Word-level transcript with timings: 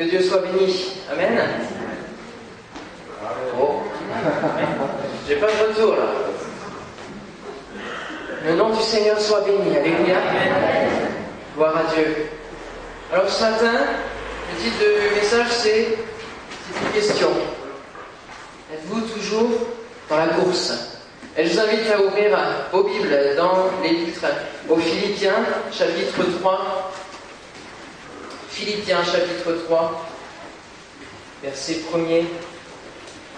Que 0.00 0.06
Dieu 0.06 0.22
soit 0.22 0.38
béni. 0.38 0.92
Amen. 1.12 1.38
Oh. 3.60 3.82
J'ai 5.28 5.36
pas 5.36 5.48
de 5.48 5.68
retour 5.68 5.94
là. 5.94 6.06
Le 8.46 8.54
nom 8.54 8.70
du 8.70 8.80
Seigneur 8.80 9.20
soit 9.20 9.42
béni. 9.42 9.76
Alléluia. 9.76 10.16
Gloire 11.54 11.76
à 11.76 11.94
Dieu. 11.94 12.28
Alors 13.12 13.28
ce 13.28 13.42
matin, 13.42 13.74
le 14.50 14.62
titre 14.62 14.78
du 14.78 15.14
message 15.16 15.48
c'est 15.50 15.88
une 15.88 16.92
question. 16.94 17.28
Êtes-vous 18.72 19.02
toujours 19.02 19.50
dans 20.08 20.16
la 20.16 20.28
course? 20.28 20.72
Et 21.36 21.44
je 21.44 21.52
vous 21.52 21.60
invite 21.60 21.90
à 21.92 22.00
ouvrir 22.00 22.38
vos 22.72 22.84
Bibles 22.84 23.34
dans 23.36 23.66
les 23.82 23.90
livres 23.90 24.28
aux 24.66 24.76
Philippiens, 24.76 25.44
chapitre 25.70 26.22
3. 26.40 26.89
Philippiens, 28.60 29.02
chapitre 29.02 29.52
3, 29.68 30.06
versets 31.42 31.80
1er 31.90 32.24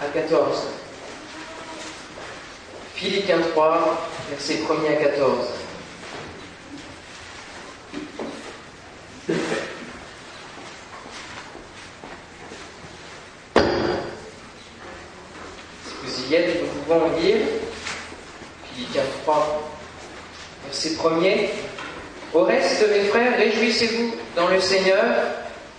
à 0.01 0.07
14. 0.07 0.63
Philippiens 2.93 3.39
3, 3.53 4.09
versets 4.29 4.59
1er 4.67 4.89
à 4.89 4.95
14. 5.01 5.47
Si 15.85 15.93
vous 16.03 16.29
y 16.29 16.35
êtes, 16.35 16.61
nous 16.61 16.67
pouvons 16.67 17.17
lire 17.21 17.37
Philippiens 18.73 19.03
3, 19.23 19.71
verset 20.65 20.89
1er. 20.95 21.49
Au 22.33 22.45
reste, 22.45 22.83
mes 22.89 23.03
frères, 23.09 23.37
réjouissez-vous 23.37 24.15
dans 24.35 24.47
le 24.47 24.59
Seigneur. 24.59 25.03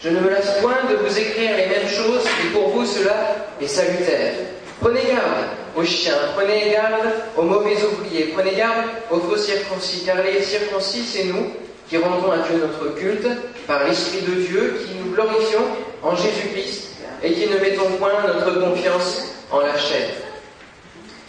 Je 0.00 0.08
ne 0.08 0.20
me 0.20 0.30
lasse 0.30 0.60
point 0.60 0.77
de 0.88 0.94
vous 0.96 1.18
écrire 1.18 1.56
les 1.56 1.66
mêmes 1.66 1.88
choses, 1.88 2.24
et 2.44 2.52
pour 2.52 2.68
vous 2.68 2.86
cela 2.86 3.34
est 3.60 3.66
salutaire. 3.66 4.34
Prenez 4.80 5.00
garde 5.00 5.48
aux 5.77 5.84
chiens, 5.84 6.14
prenez 6.36 6.70
garde 6.70 7.08
aux 7.36 7.42
mauvais 7.42 7.77
ouvriers, 7.83 8.33
prenez 8.36 8.55
garde 8.55 8.84
aux 9.11 9.19
faux 9.19 9.36
circoncis, 9.36 10.05
car 10.06 10.16
les 10.22 10.42
circoncis, 10.42 11.02
c'est 11.05 11.24
nous 11.24 11.50
qui 11.88 11.96
rendons 11.96 12.30
à 12.30 12.38
Dieu 12.38 12.61
notre 12.61 12.94
culte 12.94 13.27
par 13.66 13.84
l'Esprit 13.89 14.20
de 14.20 14.34
Dieu, 14.42 14.80
qui 14.86 14.94
nous 14.94 15.12
glorifions 15.12 15.64
en 16.02 16.14
Jésus-Christ 16.14 16.91
et 17.22 17.33
qui 17.33 17.48
ne 17.48 17.58
mettons 17.58 17.91
point 17.98 18.12
notre 18.27 18.61
confiance 18.61 19.22
en 19.50 19.61
la 19.61 19.77
chair. 19.77 20.08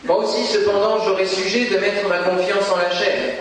Moi 0.04 0.18
aussi, 0.18 0.46
cependant, 0.46 1.00
j'aurais 1.04 1.26
sujet 1.26 1.66
de 1.66 1.78
mettre 1.80 2.08
ma 2.08 2.20
confiance 2.20 2.70
en 2.72 2.78
la 2.78 2.92
chair. 2.92 3.36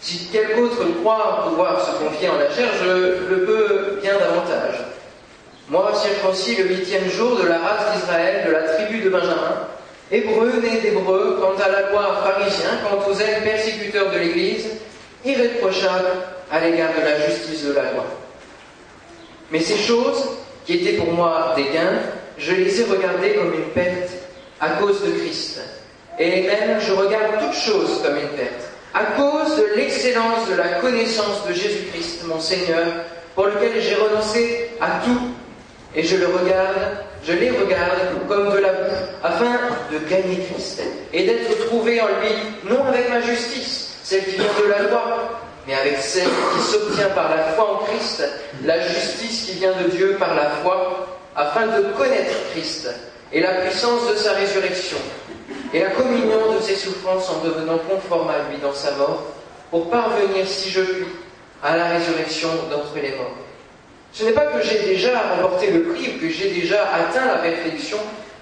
Si 0.00 0.28
quelque 0.28 0.60
autre 0.60 0.84
croit 1.00 1.46
pouvoir 1.48 1.84
se 1.84 1.90
confier 2.02 2.28
en 2.28 2.38
la 2.38 2.50
chair, 2.50 2.68
je 2.82 3.34
le 3.34 3.44
peux 3.44 3.98
bien 4.00 4.14
davantage. 4.18 4.84
Moi, 5.68 5.92
circoncis 5.94 6.56
le 6.56 6.68
huitième 6.68 7.10
jour 7.10 7.36
de 7.36 7.46
la 7.46 7.58
race 7.58 7.94
d'Israël, 7.94 8.46
de 8.46 8.52
la 8.52 8.62
tribu 8.62 9.00
de 9.00 9.10
Benjamin, 9.10 9.66
hébreu 10.10 10.52
né 10.62 10.80
d'hébreu, 10.80 11.38
quant 11.40 11.62
à 11.62 11.68
la 11.68 11.90
loi 11.90 12.22
pharisien, 12.22 12.70
quant 12.88 13.10
aux 13.10 13.14
ailes 13.14 13.42
persécuteurs 13.42 14.10
de 14.10 14.18
l'Église, 14.18 14.66
irréprochable 15.24 16.08
à 16.50 16.60
l'égard 16.60 16.90
de 16.98 17.04
la 17.04 17.28
justice 17.28 17.64
de 17.64 17.72
la 17.72 17.92
loi. 17.92 18.06
Mais 19.50 19.60
ces 19.60 19.76
choses, 19.76 20.24
qui 20.64 20.74
étaient 20.74 20.96
pour 20.96 21.12
moi 21.12 21.54
des 21.56 21.64
gains, 21.64 22.00
je 22.36 22.52
les 22.52 22.80
ai 22.80 22.84
regardées 22.84 23.34
comme 23.34 23.52
une 23.54 23.70
perte 23.70 24.10
à 24.60 24.70
cause 24.80 25.02
de 25.02 25.10
Christ. 25.12 25.60
Et 26.18 26.42
même 26.42 26.80
je 26.80 26.92
regarde 26.92 27.40
toutes 27.40 27.54
choses 27.54 28.02
comme 28.02 28.16
une 28.16 28.28
perte, 28.28 28.67
à 28.94 29.04
cause 29.16 29.56
de 29.56 29.76
l'excellence 29.76 30.48
de 30.48 30.54
la 30.54 30.68
connaissance 30.80 31.46
de 31.48 31.52
Jésus-Christ, 31.52 32.24
mon 32.24 32.40
Seigneur, 32.40 32.86
pour 33.34 33.46
lequel 33.46 33.80
j'ai 33.80 33.94
renoncé 33.94 34.70
à 34.80 35.00
tout, 35.04 35.20
et 35.94 36.02
je 36.02 36.16
le 36.16 36.26
regarde, 36.26 37.04
je 37.24 37.32
les 37.32 37.50
regarde 37.50 38.26
comme 38.28 38.52
de 38.52 38.58
la 38.58 38.72
boue, 38.72 38.96
afin 39.22 39.58
de 39.92 39.98
gagner 40.08 40.46
Christ, 40.52 40.82
et 41.12 41.26
d'être 41.26 41.66
trouvé 41.66 42.00
en 42.00 42.06
lui, 42.06 42.70
non 42.70 42.84
avec 42.84 43.08
ma 43.10 43.20
justice, 43.20 43.96
celle 44.02 44.24
qui 44.24 44.36
vient 44.36 44.44
de 44.64 44.70
la 44.70 44.82
loi, 44.90 45.40
mais 45.66 45.74
avec 45.74 45.98
celle 45.98 46.28
qui 46.54 46.62
s'obtient 46.62 47.10
par 47.10 47.28
la 47.28 47.44
foi 47.52 47.74
en 47.74 47.84
Christ, 47.84 48.24
la 48.64 48.80
justice 48.80 49.44
qui 49.46 49.52
vient 49.58 49.74
de 49.82 49.90
Dieu 49.90 50.16
par 50.18 50.34
la 50.34 50.50
foi, 50.62 51.06
afin 51.36 51.66
de 51.66 51.82
connaître 51.96 52.34
Christ 52.52 52.88
et 53.32 53.40
la 53.40 53.52
puissance 53.60 54.10
de 54.10 54.16
sa 54.16 54.32
résurrection, 54.32 54.96
et 55.72 55.80
la 55.80 55.90
communion 55.90 56.54
de 56.54 56.60
ses 56.60 56.76
souffrances 56.76 57.28
en 57.30 57.44
devenant 57.44 57.78
conforme 57.78 58.30
à 58.30 58.50
lui 58.50 58.58
dans 58.58 58.72
sa 58.72 58.92
mort, 58.92 59.22
pour 59.70 59.90
parvenir, 59.90 60.46
si 60.46 60.70
je 60.70 60.80
puis, 60.80 61.06
à 61.62 61.76
la 61.76 61.88
résurrection 61.88 62.48
d'entre 62.70 62.94
les 62.94 63.10
morts. 63.10 63.36
Ce 64.12 64.24
n'est 64.24 64.32
pas 64.32 64.46
que 64.46 64.62
j'ai 64.62 64.78
déjà 64.80 65.20
remporté 65.20 65.70
le 65.70 65.82
prix 65.82 66.14
ou 66.16 66.20
que 66.20 66.28
j'ai 66.30 66.50
déjà 66.50 66.88
atteint 66.94 67.26
la 67.26 67.36
perfection, 67.36 67.98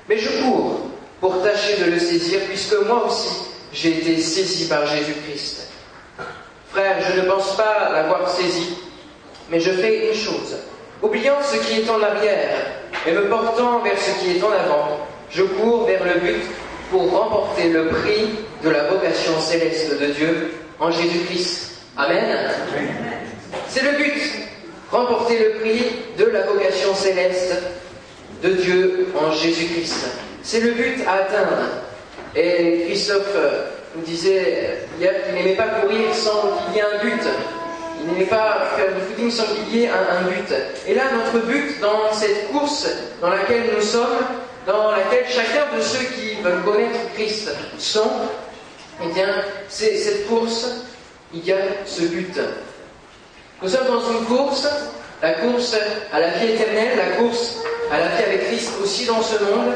mais 0.08 0.18
je 0.18 0.42
cours 0.42 0.82
pour 1.20 1.42
tâcher 1.42 1.82
de 1.84 1.90
le 1.90 1.98
saisir, 1.98 2.40
puisque 2.48 2.76
moi 2.86 3.06
aussi 3.06 3.46
j'ai 3.72 3.98
été 3.98 4.18
saisi 4.18 4.68
par 4.68 4.86
Jésus-Christ. 4.86 5.68
Frère, 6.70 6.96
je 7.00 7.20
ne 7.20 7.26
pense 7.26 7.56
pas 7.56 7.90
l'avoir 7.92 8.28
saisi, 8.28 8.76
mais 9.50 9.58
je 9.58 9.72
fais 9.72 10.08
une 10.08 10.14
chose. 10.14 10.56
Oubliant 11.02 11.36
ce 11.42 11.58
qui 11.58 11.80
est 11.80 11.90
en 11.90 12.02
arrière 12.02 12.56
et 13.06 13.12
me 13.12 13.28
portant 13.28 13.80
vers 13.80 13.98
ce 13.98 14.20
qui 14.20 14.36
est 14.36 14.42
en 14.42 14.52
avant, 14.52 14.98
je 15.30 15.42
cours 15.42 15.86
vers 15.86 16.04
le 16.04 16.20
but 16.20 16.42
pour 16.90 17.10
remporter 17.10 17.70
le 17.70 17.88
prix 17.88 18.28
de 18.62 18.70
la 18.70 18.84
vocation 18.84 19.38
céleste 19.40 19.98
de 20.00 20.06
Dieu 20.06 20.54
en 20.78 20.90
Jésus-Christ. 20.90 21.82
Amen. 21.96 22.50
C'est 23.68 23.82
le 23.82 23.98
but. 23.98 24.22
Remporter 24.90 25.38
le 25.38 25.60
prix 25.60 25.82
de 26.16 26.24
la 26.26 26.42
vocation 26.42 26.94
céleste 26.94 27.54
de 28.42 28.50
Dieu 28.50 29.08
en 29.18 29.32
Jésus-Christ. 29.32 30.06
C'est 30.42 30.60
le 30.60 30.72
but 30.72 31.04
à 31.06 31.24
atteindre. 31.24 31.62
Et 32.36 32.84
Christophe 32.86 33.36
nous 33.96 34.02
disait 34.02 34.86
hier 35.00 35.12
qu'il 35.24 35.34
n'aimait 35.34 35.56
pas 35.56 35.68
courir 35.80 36.14
sans 36.14 36.56
qu'il 36.66 36.76
y 36.76 36.78
ait 36.78 36.82
un 36.82 37.04
but. 37.04 37.22
Il 38.00 38.12
n'aimait 38.12 38.26
pas 38.26 38.68
faire 38.76 38.92
du 38.94 39.00
footing 39.08 39.30
sans 39.30 39.44
qu'il 39.54 39.80
y 39.80 39.84
ait 39.84 39.88
un, 39.88 40.18
un, 40.18 40.30
but. 40.30 40.54
Et 40.86 40.94
là, 40.94 41.04
notre 41.12 41.44
but 41.46 41.80
dans 41.80 42.12
cette 42.12 42.48
course 42.52 42.86
dans 43.20 43.30
laquelle 43.30 43.64
nous 43.74 43.82
sommes, 43.82 44.18
dans 44.66 44.90
laquelle 44.90 45.24
chacun 45.28 45.76
de 45.76 45.80
ceux 45.80 46.04
qui 46.04 46.34
veulent 46.42 46.62
connaître 46.64 46.98
Christ 47.14 47.50
sont, 47.78 48.10
eh 49.02 49.12
bien, 49.12 49.28
c'est 49.68 49.96
cette 49.96 50.26
course, 50.26 50.66
il 51.32 51.44
y 51.44 51.52
a 51.52 51.58
ce 51.84 52.02
but. 52.02 52.40
Nous 53.62 53.68
sommes 53.68 53.86
dans 53.86 54.10
une 54.10 54.24
course, 54.26 54.68
la 55.22 55.32
course 55.34 55.76
à 56.12 56.20
la 56.20 56.28
vie 56.30 56.52
éternelle, 56.52 56.96
la 56.96 57.16
course 57.16 57.58
à 57.90 58.00
la 58.00 58.08
vie 58.08 58.22
avec 58.24 58.48
Christ 58.48 58.72
aussi 58.82 59.06
dans 59.06 59.22
ce 59.22 59.42
monde, 59.44 59.72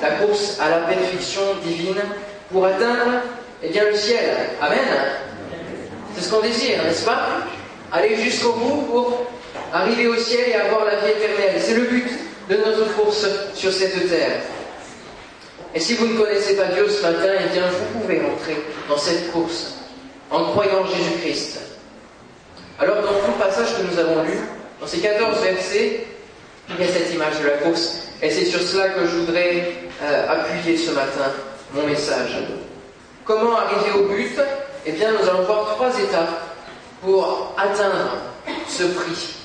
la 0.00 0.10
course 0.12 0.58
à 0.60 0.70
la 0.70 0.76
perfection 0.86 1.42
divine 1.64 2.00
pour 2.52 2.64
atteindre 2.66 3.22
eh 3.62 3.68
bien, 3.68 3.84
le 3.84 3.96
ciel. 3.96 4.30
Amen. 4.60 4.78
C'est 6.14 6.22
ce 6.22 6.30
qu'on 6.30 6.40
désire, 6.40 6.82
n'est-ce 6.84 7.04
pas? 7.04 7.26
Aller 7.92 8.16
jusqu'au 8.16 8.52
bout 8.52 8.82
pour 8.82 9.26
arriver 9.72 10.06
au 10.06 10.16
ciel 10.16 10.48
et 10.48 10.54
avoir 10.54 10.84
la 10.84 10.96
vie 10.96 11.10
éternelle. 11.10 11.60
C'est 11.60 11.74
le 11.74 11.82
but 11.82 12.06
de 12.50 12.56
notre 12.56 12.92
course 12.96 13.26
sur 13.54 13.72
cette 13.72 14.08
terre. 14.08 14.40
Et 15.72 15.78
si 15.78 15.94
vous 15.94 16.08
ne 16.08 16.18
connaissez 16.18 16.56
pas 16.56 16.64
Dieu 16.66 16.88
ce 16.88 17.00
matin, 17.00 17.30
eh 17.38 17.48
bien, 17.52 17.62
vous 17.68 18.00
pouvez 18.00 18.20
entrer 18.20 18.56
dans 18.88 18.98
cette 18.98 19.30
course 19.30 19.74
en 20.30 20.44
croyant 20.50 20.84
Jésus-Christ. 20.84 21.60
Alors, 22.80 22.96
dans 22.96 23.12
tout 23.12 23.32
le 23.38 23.44
passage 23.44 23.76
que 23.76 23.82
nous 23.82 23.98
avons 23.98 24.22
lu, 24.24 24.38
dans 24.80 24.86
ces 24.86 24.98
14 24.98 25.40
versets, 25.42 26.06
il 26.68 26.84
y 26.84 26.88
a 26.88 26.92
cette 26.92 27.14
image 27.14 27.38
de 27.40 27.46
la 27.46 27.58
course. 27.58 28.08
Et 28.20 28.30
c'est 28.30 28.46
sur 28.46 28.60
cela 28.60 28.88
que 28.90 29.06
je 29.06 29.16
voudrais 29.18 29.74
euh, 30.02 30.28
appuyer 30.28 30.76
ce 30.76 30.90
matin 30.90 31.30
mon 31.72 31.86
message. 31.86 32.36
Comment 33.24 33.56
arriver 33.56 33.92
au 33.96 34.08
but? 34.08 34.40
Eh 34.86 34.92
bien, 34.92 35.12
nous 35.12 35.28
allons 35.28 35.42
voir 35.42 35.76
trois 35.76 35.90
étapes 36.00 36.42
pour 37.02 37.54
atteindre 37.56 38.16
ce 38.68 38.84
prix. 38.84 39.36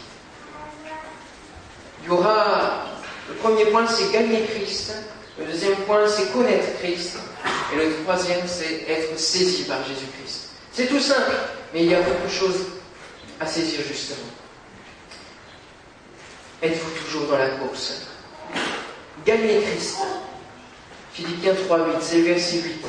Il 2.04 2.10
y 2.10 2.12
aura, 2.12 2.86
le 3.30 3.36
premier 3.36 3.66
point, 3.66 3.88
c'est 3.88 4.12
gagner 4.12 4.45
Christ. 4.45 4.94
Le 5.39 5.45
deuxième 5.45 5.75
point, 5.88 6.07
c'est 6.07 6.31
connaître 6.31 6.77
Christ. 6.80 7.18
Et 7.74 7.77
le 7.77 7.94
troisième, 8.04 8.48
c'est 8.48 8.86
être 8.88 9.18
saisi 9.18 9.63
par 9.63 9.80
Jésus-Christ. 9.86 10.50
C'est 10.72 10.88
tout 10.88 11.00
simple, 11.00 11.31
mais 11.74 11.83
il 11.83 11.92
y 11.92 11.95
a 11.95 12.01
beaucoup 12.01 12.27
de 12.27 12.31
choses 12.31 12.66
à 13.39 13.45
saisir 13.45 13.80
justement. 13.88 14.30
Êtes-vous 16.62 17.06
toujours 17.06 17.27
dans 17.30 17.38
la 17.38 17.50
course? 17.50 18.07
Gagnez 19.25 19.62
Christ. 19.62 19.98
Philippiens 21.13 21.54
3.8, 21.54 21.86
c'est 22.01 22.18
le 22.18 22.24
verset 22.24 22.57
8. 22.57 22.86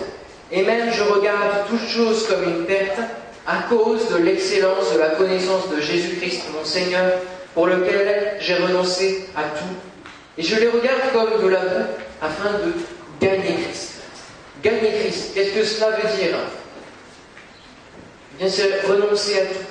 Et 0.52 0.62
même 0.62 0.92
je 0.92 1.02
regarde 1.02 1.66
toutes 1.68 1.88
choses 1.88 2.26
comme 2.26 2.44
une 2.44 2.64
perte 2.66 2.98
à 3.46 3.62
cause 3.68 4.08
de 4.10 4.16
l'excellence 4.16 4.92
de 4.92 4.98
la 4.98 5.10
connaissance 5.10 5.68
de 5.70 5.80
Jésus-Christ, 5.80 6.42
mon 6.52 6.64
Seigneur, 6.64 7.12
pour 7.54 7.66
lequel 7.66 8.36
j'ai 8.40 8.56
renoncé 8.56 9.28
à 9.36 9.44
tout. 9.44 9.95
Et 10.38 10.42
je 10.42 10.56
les 10.56 10.68
regarde 10.68 11.12
comme 11.12 11.42
de 11.42 11.48
la 11.48 11.60
afin 12.20 12.52
de 12.58 12.72
gagner 13.20 13.56
Christ. 13.62 13.94
Gagner 14.62 14.92
Christ, 15.00 15.34
qu'est-ce 15.34 15.54
que 15.54 15.64
cela 15.64 15.90
veut 15.90 16.16
dire 16.16 16.36
Bien 18.38 18.48
c'est 18.48 18.82
renoncer 18.86 19.40
à 19.40 19.46
tout 19.46 19.66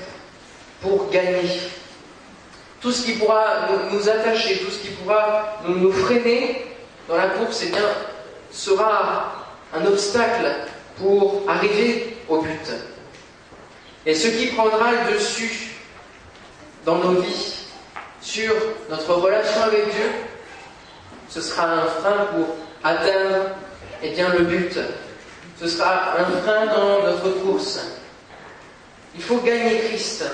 pour 0.81 1.09
gagner. 1.09 1.49
tout 2.81 2.91
ce 2.91 3.05
qui 3.05 3.13
pourra 3.13 3.67
nous, 3.91 4.09
attacher, 4.09 4.59
tout 4.59 4.69
ce 4.69 4.79
qui 4.79 4.89
pourra 4.89 5.59
nous, 5.67 5.91
freiner 5.91 6.65
dans 7.07 7.17
la 7.17 7.29
course, 7.29 7.63
eh 7.63 7.69
bien, 7.71 7.87
sera 8.51 9.47
un 9.73 9.85
obstacle 9.85 10.45
pour 10.99 11.41
arriver 11.47 12.17
au 12.29 12.41
but. 12.41 12.71
Et 14.05 14.13
ce 14.13 14.27
qui 14.27 14.47
prendra 14.47 14.91
le 14.91 15.13
dessus 15.13 15.71
dans 16.85 16.97
nos 16.97 17.21
vies, 17.21 17.53
sur 18.21 18.53
notre 18.89 19.13
relation 19.15 19.63
avec 19.63 19.85
Dieu, 19.85 20.11
ce 21.29 21.41
sera 21.41 21.65
un 21.65 21.85
frein 21.85 22.27
pour 22.33 22.55
atteindre 22.83 23.55
eh 24.03 24.09
bien, 24.11 24.29
le 24.29 24.45
but. 24.45 24.77
Ce 25.59 25.67
sera 25.67 26.15
un 26.19 26.25
frein 26.41 26.65
dans 26.67 27.03
notre 27.03 27.41
course. 27.41 27.79
Il 29.15 29.23
faut 29.23 29.37
gagner 29.37 29.79
Christ. 29.79 30.25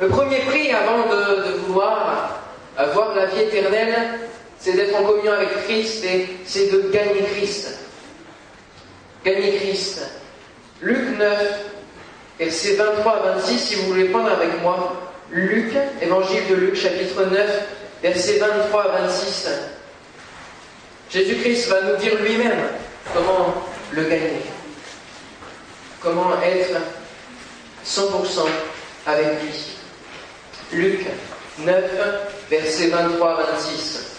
Le 0.00 0.08
premier 0.08 0.40
prix 0.40 0.70
avant 0.70 1.08
de, 1.08 1.52
vouloir 1.66 2.40
avoir 2.76 3.14
la 3.14 3.26
vie 3.26 3.42
éternelle, 3.42 4.20
c'est 4.58 4.72
d'être 4.72 4.94
en 5.00 5.04
communion 5.04 5.32
avec 5.32 5.64
Christ 5.64 6.04
et 6.04 6.28
c'est 6.44 6.70
de 6.70 6.90
gagner 6.90 7.22
Christ. 7.34 7.78
Gagner 9.24 9.56
Christ. 9.56 10.02
Luc 10.82 11.18
9, 11.18 11.64
versets 12.38 12.76
23 12.76 13.12
à 13.12 13.32
26, 13.36 13.58
si 13.58 13.74
vous 13.76 13.86
voulez 13.86 14.08
prendre 14.10 14.30
avec 14.30 14.60
moi 14.62 14.92
Luc, 15.30 15.72
évangile 16.02 16.46
de 16.50 16.54
Luc, 16.54 16.76
chapitre 16.76 17.24
9, 17.24 17.68
versets 18.02 18.38
23 18.38 18.82
à 18.82 19.00
26. 19.00 19.48
Jésus-Christ 21.10 21.68
va 21.68 21.82
nous 21.82 21.96
dire 21.96 22.20
lui-même 22.20 22.68
comment 23.14 23.54
le 23.92 24.02
gagner, 24.04 24.42
comment 26.00 26.32
être 26.42 26.80
100% 27.84 28.40
avec 29.06 29.42
lui. 29.42 29.76
Luc 30.72 31.06
9, 31.60 31.84
versets 32.50 32.88
23 32.88 33.30
à 33.30 33.52
26. 33.52 34.16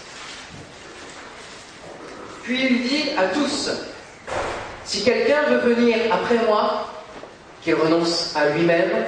Puis 2.42 2.66
il 2.70 2.88
dit 2.88 3.10
à 3.18 3.24
tous, 3.26 3.70
si 4.86 5.04
quelqu'un 5.04 5.42
veut 5.50 5.74
venir 5.74 5.96
après 6.10 6.38
moi, 6.46 6.88
qu'il 7.62 7.74
renonce 7.74 8.32
à 8.34 8.48
lui-même, 8.48 9.04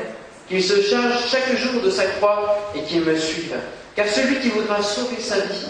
qu'il 0.48 0.62
se 0.62 0.82
charge 0.82 1.30
chaque 1.30 1.56
jour 1.56 1.80
de 1.80 1.90
sa 1.90 2.04
croix 2.04 2.70
et 2.74 2.82
qu'il 2.82 3.00
me 3.02 3.16
suive. 3.16 3.56
Car 3.96 4.06
celui 4.06 4.40
qui 4.40 4.50
voudra 4.50 4.82
sauver 4.82 5.20
sa 5.20 5.40
vie 5.40 5.68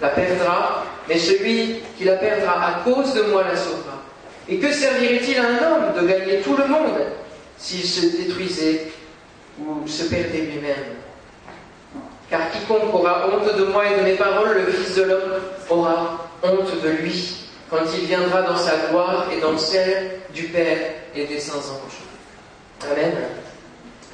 la 0.00 0.08
perdra, 0.08 0.84
mais 1.08 1.18
celui 1.18 1.80
qui 1.96 2.04
la 2.04 2.16
perdra 2.16 2.66
à 2.66 2.72
cause 2.84 3.14
de 3.14 3.22
moi 3.22 3.44
la 3.44 3.56
sauvera. 3.56 4.02
Et 4.48 4.58
que 4.58 4.72
servirait-il 4.72 5.38
à 5.38 5.42
un 5.42 5.72
homme 5.72 6.00
de 6.00 6.06
gagner 6.06 6.40
tout 6.40 6.56
le 6.56 6.66
monde 6.66 6.98
s'il 7.58 7.84
se 7.84 8.16
détruisait 8.16 8.90
ou 9.60 9.86
se 9.86 10.04
perdait 10.04 10.38
lui-même 10.38 10.96
Car 12.30 12.50
quiconque 12.50 12.94
aura 12.94 13.28
honte 13.28 13.56
de 13.56 13.64
moi 13.64 13.84
et 13.86 14.00
de 14.00 14.04
mes 14.04 14.14
paroles, 14.14 14.62
le 14.66 14.72
Fils 14.72 14.96
de 14.96 15.02
l'homme 15.02 15.40
aura 15.68 16.28
honte 16.42 16.82
de 16.82 16.88
lui 16.88 17.46
quand 17.68 17.84
il 17.94 18.06
viendra 18.06 18.42
dans 18.42 18.56
sa 18.56 18.72
gloire 18.90 19.26
et 19.32 19.40
dans 19.40 19.56
celle 19.56 20.20
du 20.34 20.44
Père 20.44 20.78
et 21.14 21.26
des 21.26 21.38
saints 21.38 21.58
anges. 21.58 22.90
Amen. 22.90 23.12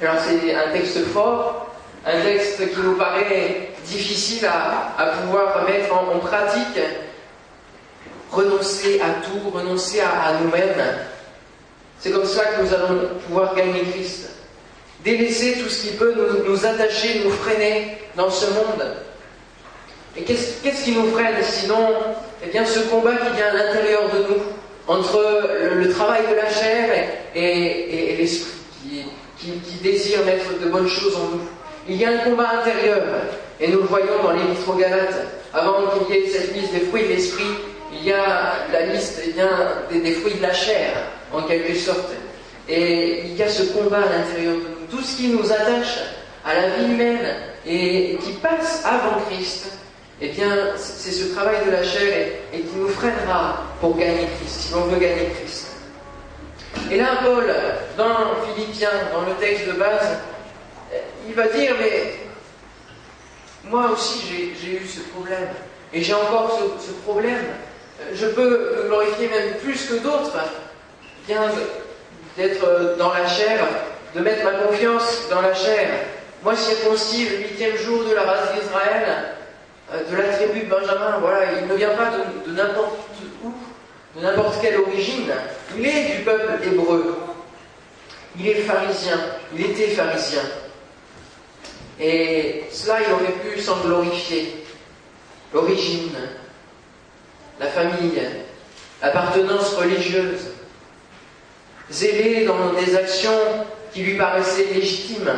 Alors 0.01 0.15
c'est 0.19 0.53
un 0.53 0.71
texte 0.73 1.05
fort, 1.05 1.71
un 2.05 2.21
texte 2.21 2.69
qui 2.69 2.79
nous 2.81 2.95
paraît 2.95 3.71
difficile 3.87 4.45
à, 4.45 5.05
pouvoir 5.21 5.63
mettre 5.63 5.93
en, 5.93 6.19
pratique. 6.19 6.79
Renoncer 8.31 8.99
à 9.01 9.25
tout, 9.25 9.49
renoncer 9.49 10.01
à, 10.01 10.33
nous-mêmes. 10.41 10.97
C'est 11.99 12.11
comme 12.11 12.25
ça 12.25 12.43
que 12.45 12.61
nous 12.61 12.73
allons 12.73 13.09
pouvoir 13.25 13.55
gagner 13.55 13.81
Christ. 13.91 14.29
Délaisser 15.03 15.59
tout 15.61 15.69
ce 15.69 15.87
qui 15.87 15.93
peut 15.95 16.13
nous, 16.45 16.65
attacher, 16.65 17.21
nous 17.23 17.31
freiner 17.31 17.97
dans 18.15 18.29
ce 18.29 18.45
monde. 18.47 18.83
Et 20.15 20.23
qu'est-ce 20.23 20.83
qui 20.83 20.91
nous 20.91 21.11
freine 21.11 21.35
sinon? 21.41 21.89
Eh 22.43 22.49
bien 22.49 22.65
ce 22.65 22.79
combat 22.79 23.15
qui 23.15 23.35
vient 23.35 23.47
à 23.47 23.53
l'intérieur 23.53 24.09
de 24.13 24.19
nous, 24.19 24.41
entre 24.87 25.47
le, 25.75 25.89
travail 25.89 26.21
de 26.29 26.35
la 26.35 26.49
chair 26.49 27.09
et, 27.35 28.15
l'esprit 28.17 28.51
qui, 29.39 29.53
désire 29.81 30.25
mettre 30.25 30.59
de 30.59 30.69
bonnes 30.69 30.87
choses 30.87 31.15
en 31.15 31.35
nous. 31.35 31.41
Il 31.87 31.95
y 31.95 32.05
a 32.05 32.09
un 32.09 32.17
combat 32.17 32.59
intérieur, 32.61 33.01
et 33.59 33.67
nous 33.69 33.79
le 33.79 33.87
voyons 33.87 34.23
dans 34.23 34.31
l'Épître 34.31 34.69
aux 34.69 34.73
Galates. 34.73 35.27
Avant 35.53 35.87
qu'il 35.87 36.15
y 36.15 36.19
ait 36.19 36.29
cette 36.29 36.53
liste 36.53 36.73
des 36.73 36.81
fruits 36.81 37.03
de 37.03 37.07
l'esprit, 37.09 37.45
il 37.91 38.03
y 38.05 38.11
a 38.11 38.55
la 38.71 38.85
liste 38.87 39.21
eh 39.25 39.99
des, 39.99 40.11
fruits 40.13 40.35
de 40.35 40.41
la 40.41 40.53
chair, 40.53 40.91
en 41.33 41.41
quelque 41.43 41.73
sorte. 41.75 42.11
Et 42.69 43.25
il 43.25 43.35
y 43.35 43.43
a 43.43 43.49
ce 43.49 43.63
combat 43.73 43.97
à 43.97 44.17
l'intérieur 44.17 44.55
de 44.55 44.59
nous. 44.59 44.87
Tout 44.91 45.01
ce 45.01 45.17
qui 45.17 45.29
nous 45.29 45.51
attache 45.51 45.99
à 46.45 46.53
la 46.53 46.69
vie 46.69 46.93
humaine 46.93 47.35
et 47.65 48.17
qui 48.23 48.33
passe 48.33 48.83
avant 48.85 49.21
Christ, 49.29 49.71
eh 50.21 50.29
bien, 50.29 50.73
c'est 50.75 51.11
ce 51.11 51.33
travail 51.33 51.65
de 51.65 51.71
la 51.71 51.83
chair 51.83 52.27
et, 52.53 52.59
qui 52.59 52.75
nous 52.75 52.89
freinera 52.89 53.63
pour 53.79 53.97
gagner 53.97 54.27
Christ, 54.39 54.67
si 54.67 54.73
l'on 54.73 54.81
veut 54.81 54.99
gagner 54.99 55.29
Christ. 55.39 55.67
Et 56.91 56.97
là, 56.97 57.19
Paul, 57.23 57.45
dans 57.97 58.43
Philippiens, 58.45 58.89
dans 59.13 59.21
le 59.21 59.33
texte 59.39 59.67
de 59.67 59.73
base, 59.73 60.17
il 61.27 61.33
va 61.33 61.47
dire, 61.47 61.75
mais 61.79 62.26
moi 63.69 63.91
aussi 63.91 64.53
j'ai 64.61 64.71
eu 64.71 64.85
ce 64.85 65.01
problème, 65.11 65.47
et 65.93 66.01
j'ai 66.01 66.13
encore 66.13 66.59
ce, 66.79 66.91
problème. 67.03 67.45
Je 68.13 68.27
peux 68.27 68.49
me 68.49 68.87
glorifier 68.87 69.27
même 69.27 69.55
plus 69.63 69.85
que 69.87 69.95
d'autres, 69.95 70.37
bien 71.27 71.41
d'être 72.37 72.95
dans 72.97 73.13
la 73.13 73.27
chair, 73.27 73.65
de 74.15 74.21
mettre 74.21 74.43
ma 74.43 74.51
confiance 74.51 75.27
dans 75.29 75.41
la 75.41 75.53
chair. 75.53 75.89
Moi, 76.43 76.55
circoncis 76.55 77.27
le 77.29 77.37
huitième 77.37 77.75
jour 77.77 78.03
de 78.03 78.13
la 78.13 78.21
race 78.21 78.53
d'Israël, 78.53 79.33
euh, 79.93 80.11
de 80.11 80.15
la 80.15 80.33
tribu 80.33 80.61
de 80.61 80.69
Benjamin, 80.69 81.17
voilà, 81.19 81.53
il 81.59 81.67
ne 81.67 81.73
vient 81.73 81.95
pas 81.95 82.11
de 82.45 82.51
n'importe 82.51 82.99
où, 83.43 83.53
de 84.15 84.23
n'importe 84.23 84.61
quelle 84.61 84.79
origine. 84.79 85.31
Il 85.75 85.85
est 85.85 86.17
du 86.17 86.23
peuple 86.23 86.53
hébreu. 86.63 87.17
Il 88.39 88.47
est 88.47 88.61
pharisien. 88.61 89.19
Il 89.55 89.65
était 89.65 89.87
pharisien. 89.87 90.41
Et 91.99 92.63
cela, 92.71 92.99
il 93.01 93.13
aurait 93.13 93.53
pu 93.53 93.59
s'en 93.59 93.77
glorifier. 93.81 94.63
L'origine, 95.53 96.11
la 97.59 97.67
famille, 97.67 98.21
l'appartenance 99.01 99.73
religieuse, 99.75 100.51
zélé 101.89 102.45
dans 102.45 102.73
des 102.73 102.95
actions 102.95 103.65
qui 103.93 104.01
lui 104.01 104.15
paraissaient 104.15 104.73
légitimes 104.73 105.31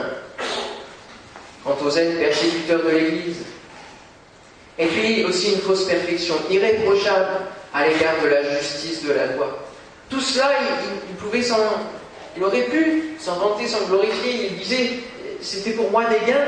quant 1.64 1.78
aux 1.86 1.92
aides 1.92 2.20
persécuteurs 2.20 2.84
de 2.84 2.90
l'Église. 2.90 3.44
Et 4.78 4.88
puis 4.88 5.26
aussi 5.26 5.54
une 5.54 5.60
fausse 5.60 5.86
perfection, 5.86 6.36
irréprochable 6.50 7.42
à 7.74 7.88
l'égard 7.88 8.16
de 8.24 8.30
la 8.30 8.57
justice 8.57 9.04
de 9.04 9.12
la 9.12 9.28
loi. 9.28 9.68
Tout 10.10 10.22
cela, 10.22 10.52
il, 11.10 11.16
pouvait 11.16 11.44
s'en, 11.44 11.57
il 12.36 12.44
aurait 12.44 12.64
pu 12.64 13.16
s'en 13.19 13.36
vanter, 13.36 13.68
s'en 13.68 13.86
glorifier. 13.88 14.48
Il 14.50 14.57
disait 14.57 14.90
c'était 15.42 15.72
pour 15.72 15.92
moi 15.92 16.06
des 16.06 16.26
gains. 16.26 16.46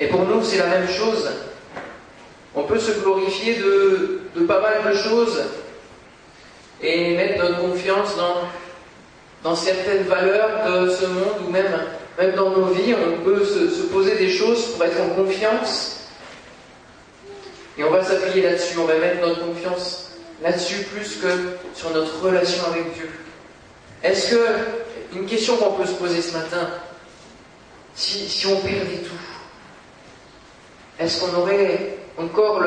Et 0.00 0.08
pour 0.08 0.24
nous, 0.24 0.42
c'est 0.42 0.58
la 0.58 0.66
même 0.66 0.88
chose. 0.88 1.30
On 2.54 2.64
peut 2.64 2.78
se 2.78 2.92
glorifier 3.00 3.56
de, 3.56 4.40
pas 4.46 4.60
mal 4.60 4.92
de 4.92 4.96
choses 4.96 5.42
et 6.82 7.16
mettre 7.16 7.42
notre 7.42 7.60
confiance 7.60 8.16
dans, 9.42 9.54
certaines 9.56 10.04
valeurs 10.04 10.70
de 10.70 10.90
ce 10.90 11.06
monde 11.06 11.46
ou 11.46 11.50
même, 11.50 12.34
dans 12.36 12.50
nos 12.50 12.66
vies. 12.66 12.94
On 12.94 13.24
peut 13.24 13.44
se, 13.44 13.70
se 13.70 13.82
poser 13.84 14.16
des 14.16 14.30
choses 14.30 14.72
pour 14.72 14.84
être 14.84 15.00
en 15.00 15.08
confiance. 15.10 16.08
Et 17.76 17.84
on 17.84 17.90
va 17.90 18.04
s'appuyer 18.04 18.42
là-dessus, 18.42 18.78
on 18.78 18.84
va 18.84 18.98
mettre 18.98 19.26
notre 19.26 19.46
confiance 19.46 20.12
là-dessus 20.42 20.84
plus 20.84 21.16
que 21.16 21.28
sur 21.74 21.90
notre 21.90 22.20
relation 22.22 22.62
avec 22.70 22.94
Dieu. 22.94 23.10
Est-ce 24.02 24.30
que, 24.30 24.46
une 25.16 25.26
question 25.26 25.56
qu'on 25.56 25.72
peut 25.72 25.86
se 25.86 25.94
poser 25.94 26.22
ce 26.22 26.34
matin, 26.34 26.68
si, 27.94 28.46
on 28.46 28.56
perdait 28.56 29.02
tout 29.04 29.14
Est-ce 30.98 31.20
qu'on 31.20 31.38
aurait 31.38 31.98
encore 32.18 32.62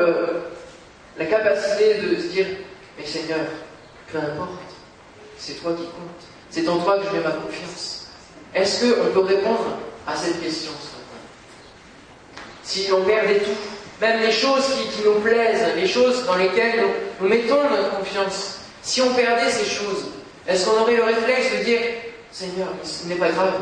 la 1.18 1.24
capacité 1.26 1.94
de 1.94 2.16
se 2.16 2.26
dire, 2.28 2.46
mais 2.98 3.06
Seigneur, 3.06 3.40
peu 4.10 4.18
importe, 4.18 4.58
c'est 5.36 5.54
toi 5.60 5.72
qui 5.72 5.84
compte, 5.84 6.26
c'est 6.50 6.68
en 6.68 6.78
toi 6.78 6.98
que 6.98 7.06
je 7.06 7.16
mets 7.16 7.24
ma 7.24 7.30
confiance. 7.30 8.06
Est-ce 8.54 8.84
qu'on 8.84 9.12
peut 9.12 9.20
répondre 9.20 9.78
à 10.06 10.16
cette 10.16 10.40
question 10.42 10.72
ce 10.80 10.86
matin? 10.96 12.42
Si 12.62 12.88
on 12.92 13.04
perdait 13.04 13.40
tout, 13.40 13.56
même 14.00 14.20
les 14.20 14.32
choses 14.32 14.64
qui, 14.94 15.02
nous 15.04 15.20
plaisent, 15.20 15.74
les 15.76 15.86
choses 15.86 16.24
dans 16.24 16.36
lesquelles 16.36 16.80
nous, 17.20 17.28
mettons 17.28 17.68
notre 17.68 17.98
confiance, 17.98 18.60
si 18.82 19.02
on 19.02 19.12
perdait 19.14 19.50
ces 19.50 19.64
choses, 19.64 20.06
est-ce 20.46 20.66
qu'on 20.66 20.80
aurait 20.80 20.96
le 20.96 21.04
réflexe 21.04 21.58
de 21.58 21.64
dire, 21.64 21.80
Seigneur, 22.32 22.68
ce 22.82 23.06
n'est 23.06 23.16
pas 23.16 23.30
grave, 23.30 23.52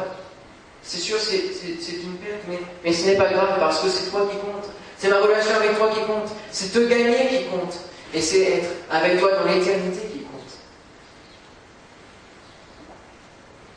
c'est 0.86 1.00
sûr, 1.00 1.18
c'est 1.18 1.34
une 1.34 2.16
perte, 2.18 2.42
mais, 2.84 2.92
ce 2.92 3.06
n'est 3.06 3.16
pas 3.16 3.26
grave 3.26 3.58
parce 3.58 3.80
que 3.80 3.88
c'est 3.88 4.08
toi 4.08 4.28
qui 4.30 4.36
compte. 4.36 4.70
C'est 4.96 5.08
ma 5.08 5.18
relation 5.18 5.54
avec 5.56 5.76
toi 5.76 5.90
qui 5.92 6.00
compte. 6.00 6.30
C'est 6.52 6.72
te 6.72 6.78
gagner 6.78 7.26
qui 7.28 7.44
compte. 7.46 7.74
Et 8.14 8.20
c'est 8.20 8.42
être 8.42 8.70
avec 8.88 9.18
toi 9.18 9.32
dans 9.32 9.52
l'éternité 9.52 10.06
qui 10.12 10.20
compte. 10.20 10.52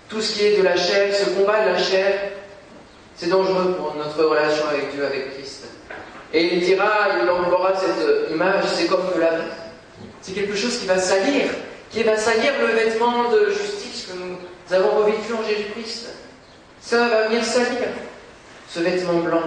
Tout 0.08 0.22
ce 0.22 0.34
qui 0.34 0.46
est 0.46 0.58
de 0.58 0.62
la 0.62 0.78
chair, 0.78 1.14
ce 1.14 1.32
combat 1.32 1.66
de 1.66 1.72
la 1.72 1.80
chair, 1.80 2.32
C'est 3.16 3.28
dangereux 3.28 3.76
pour 3.78 3.96
notre 3.96 4.24
relation 4.24 4.66
avec 4.70 4.94
Dieu, 4.94 5.06
avec 5.06 5.34
Christ. 5.34 5.66
Et 6.32 6.54
il 6.54 6.62
dira, 6.62 6.90
il 7.22 7.30
emploiera 7.30 7.74
cette 7.76 8.32
image, 8.32 8.64
c'est 8.74 8.86
comme 8.88 9.12
de 9.14 9.20
la 9.20 9.32
C'est 10.22 10.32
quelque 10.32 10.56
chose 10.56 10.78
qui 10.78 10.86
va 10.86 10.98
salir, 10.98 11.50
qui 11.92 12.04
va 12.04 12.16
salir 12.16 12.54
le 12.62 12.68
vêtement 12.68 13.30
de 13.30 13.50
justice 13.50 14.08
que 14.08 14.18
nous 14.18 14.38
avons 14.74 15.00
revêtu 15.00 15.34
en 15.34 15.44
Jésus-Christ. 15.44 16.09
Ça 16.90 17.08
va 17.08 17.28
venir 17.28 17.46
salir 17.46 17.88
ce 18.68 18.80
vêtement 18.80 19.20
blanc. 19.20 19.44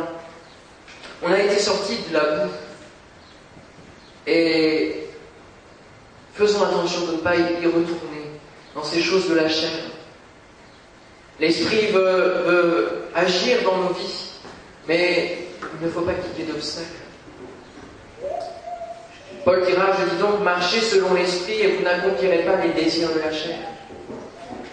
On 1.25 1.33
a 1.33 1.41
été 1.41 1.59
sorti 1.59 1.99
de 2.09 2.15
la 2.15 2.21
boue. 2.21 2.53
Et 4.29 5.09
faisons 6.35 6.63
attention 6.63 7.01
de 7.07 7.13
ne 7.15 7.17
pas 7.17 7.35
y 7.35 7.67
retourner 7.67 8.31
dans 8.77 8.85
ces 8.85 9.03
choses 9.03 9.29
de 9.29 9.35
la 9.35 9.49
chair. 9.49 9.73
L'Esprit 11.41 11.87
veut, 11.89 13.07
agir 13.13 13.59
dans 13.65 13.79
nos 13.79 13.93
vies, 13.93 14.35
mais 14.87 15.39
il 15.81 15.87
ne 15.89 15.91
faut 15.91 16.03
pas 16.03 16.13
ait 16.13 16.45
d'obstacles. 16.45 16.87
Paul 19.45 19.67
dira, 19.67 19.87
je 19.99 20.15
dis 20.15 20.21
donc, 20.21 20.45
marchez 20.45 20.81
selon 20.81 21.13
l'Esprit 21.15 21.61
et 21.61 21.73
vous 21.73 21.83
n'accomplirez 21.83 22.45
pas 22.45 22.55
les 22.65 22.85
désirs 22.85 23.13
de 23.13 23.19
la 23.19 23.33
chair. 23.33 23.59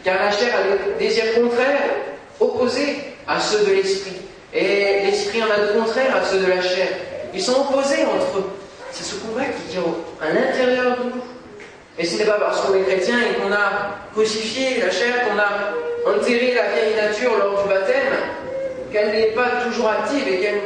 Car 0.03 0.23
la 0.23 0.31
chair 0.31 0.53
a 0.55 0.99
des 0.99 1.03
désirs 1.03 1.33
contraires, 1.33 1.98
opposés 2.39 2.97
à 3.27 3.39
ceux 3.39 3.65
de 3.65 3.73
l'Esprit. 3.73 4.15
Et 4.53 5.01
l'Esprit 5.05 5.41
en 5.43 5.51
a 5.51 5.59
de 5.59 5.79
contraires 5.79 6.15
à 6.15 6.25
ceux 6.25 6.39
de 6.39 6.47
la 6.47 6.61
chair. 6.61 6.87
Ils 7.33 7.41
sont 7.41 7.61
opposés 7.61 8.03
entre 8.05 8.39
eux. 8.39 8.49
C'est 8.91 9.03
ce 9.03 9.15
combat 9.15 9.45
qui 9.45 9.71
tient 9.71 9.83
à 10.21 10.33
l'intérieur 10.33 10.97
de 10.97 11.03
nous. 11.03 11.23
Et 11.97 12.05
ce 12.05 12.17
n'est 12.17 12.25
pas 12.25 12.39
parce 12.39 12.61
qu'on 12.61 12.73
est 12.75 12.83
chrétien 12.83 13.17
et 13.19 13.35
qu'on 13.35 13.51
a 13.51 13.97
crucifié 14.13 14.81
la 14.81 14.89
chair, 14.89 15.27
qu'on 15.27 15.37
a 15.37 16.15
enterré 16.15 16.55
la 16.55 16.71
vieille 16.71 16.95
nature 16.95 17.37
lors 17.37 17.61
du 17.61 17.69
baptême, 17.69 18.13
qu'elle 18.91 19.11
n'est 19.11 19.31
pas 19.33 19.49
toujours 19.65 19.89
active 19.89 20.27
et 20.27 20.39
qu'elle 20.39 20.61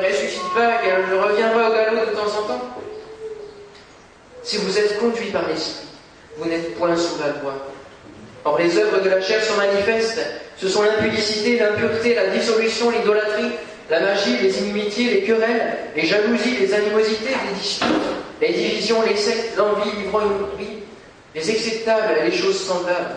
ne 0.00 0.06
ressuscite 0.06 0.54
pas, 0.54 0.78
qu'elle 0.78 1.04
ne 1.10 1.22
revient 1.22 1.52
pas 1.52 1.68
au 1.68 1.72
galop 1.72 2.06
de 2.06 2.16
temps 2.16 2.38
en 2.38 2.46
temps. 2.46 2.60
Si 4.42 4.58
vous 4.58 4.78
êtes 4.78 4.98
conduit 5.00 5.30
par 5.30 5.46
l'Esprit, 5.48 5.88
vous 6.38 6.48
n'êtes 6.48 6.78
point 6.78 6.96
sous 6.96 7.18
la 7.20 7.42
loi. 7.42 7.54
Or, 8.46 8.58
les 8.58 8.78
œuvres 8.78 9.02
de 9.02 9.08
la 9.10 9.20
chair 9.20 9.42
sont 9.42 9.56
manifestes. 9.56 10.20
Ce 10.56 10.68
sont 10.68 10.82
l'impudicité, 10.82 11.58
l'impureté, 11.58 12.14
la 12.14 12.28
dissolution, 12.28 12.90
l'idolâtrie, 12.90 13.50
la 13.90 13.98
magie, 13.98 14.38
les 14.40 14.56
inimitiés, 14.58 15.14
les 15.14 15.22
querelles, 15.24 15.76
les 15.96 16.06
jalousies, 16.06 16.56
les 16.60 16.72
animosités, 16.72 17.30
les 17.30 17.58
disputes, 17.60 17.88
les 18.40 18.52
divisions, 18.52 19.02
les 19.02 19.16
sectes, 19.16 19.56
l'envie, 19.56 19.90
l'ivrognerie, 19.98 20.84
les 21.34 21.50
acceptables, 21.50 22.20
les 22.24 22.30
choses 22.30 22.60
semblables. 22.64 23.16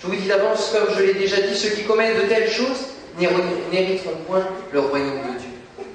Je 0.00 0.08
vous 0.08 0.16
dis 0.16 0.26
d'avance, 0.26 0.72
comme 0.72 0.92
je 0.98 1.04
l'ai 1.04 1.14
déjà 1.14 1.40
dit, 1.40 1.56
ceux 1.56 1.70
qui 1.70 1.84
commettent 1.84 2.20
de 2.20 2.28
telles 2.28 2.50
choses 2.50 2.88
n'hériteront 3.16 4.16
point 4.26 4.44
le 4.72 4.80
royaume 4.80 5.20
de 5.34 5.38
Dieu. 5.38 5.86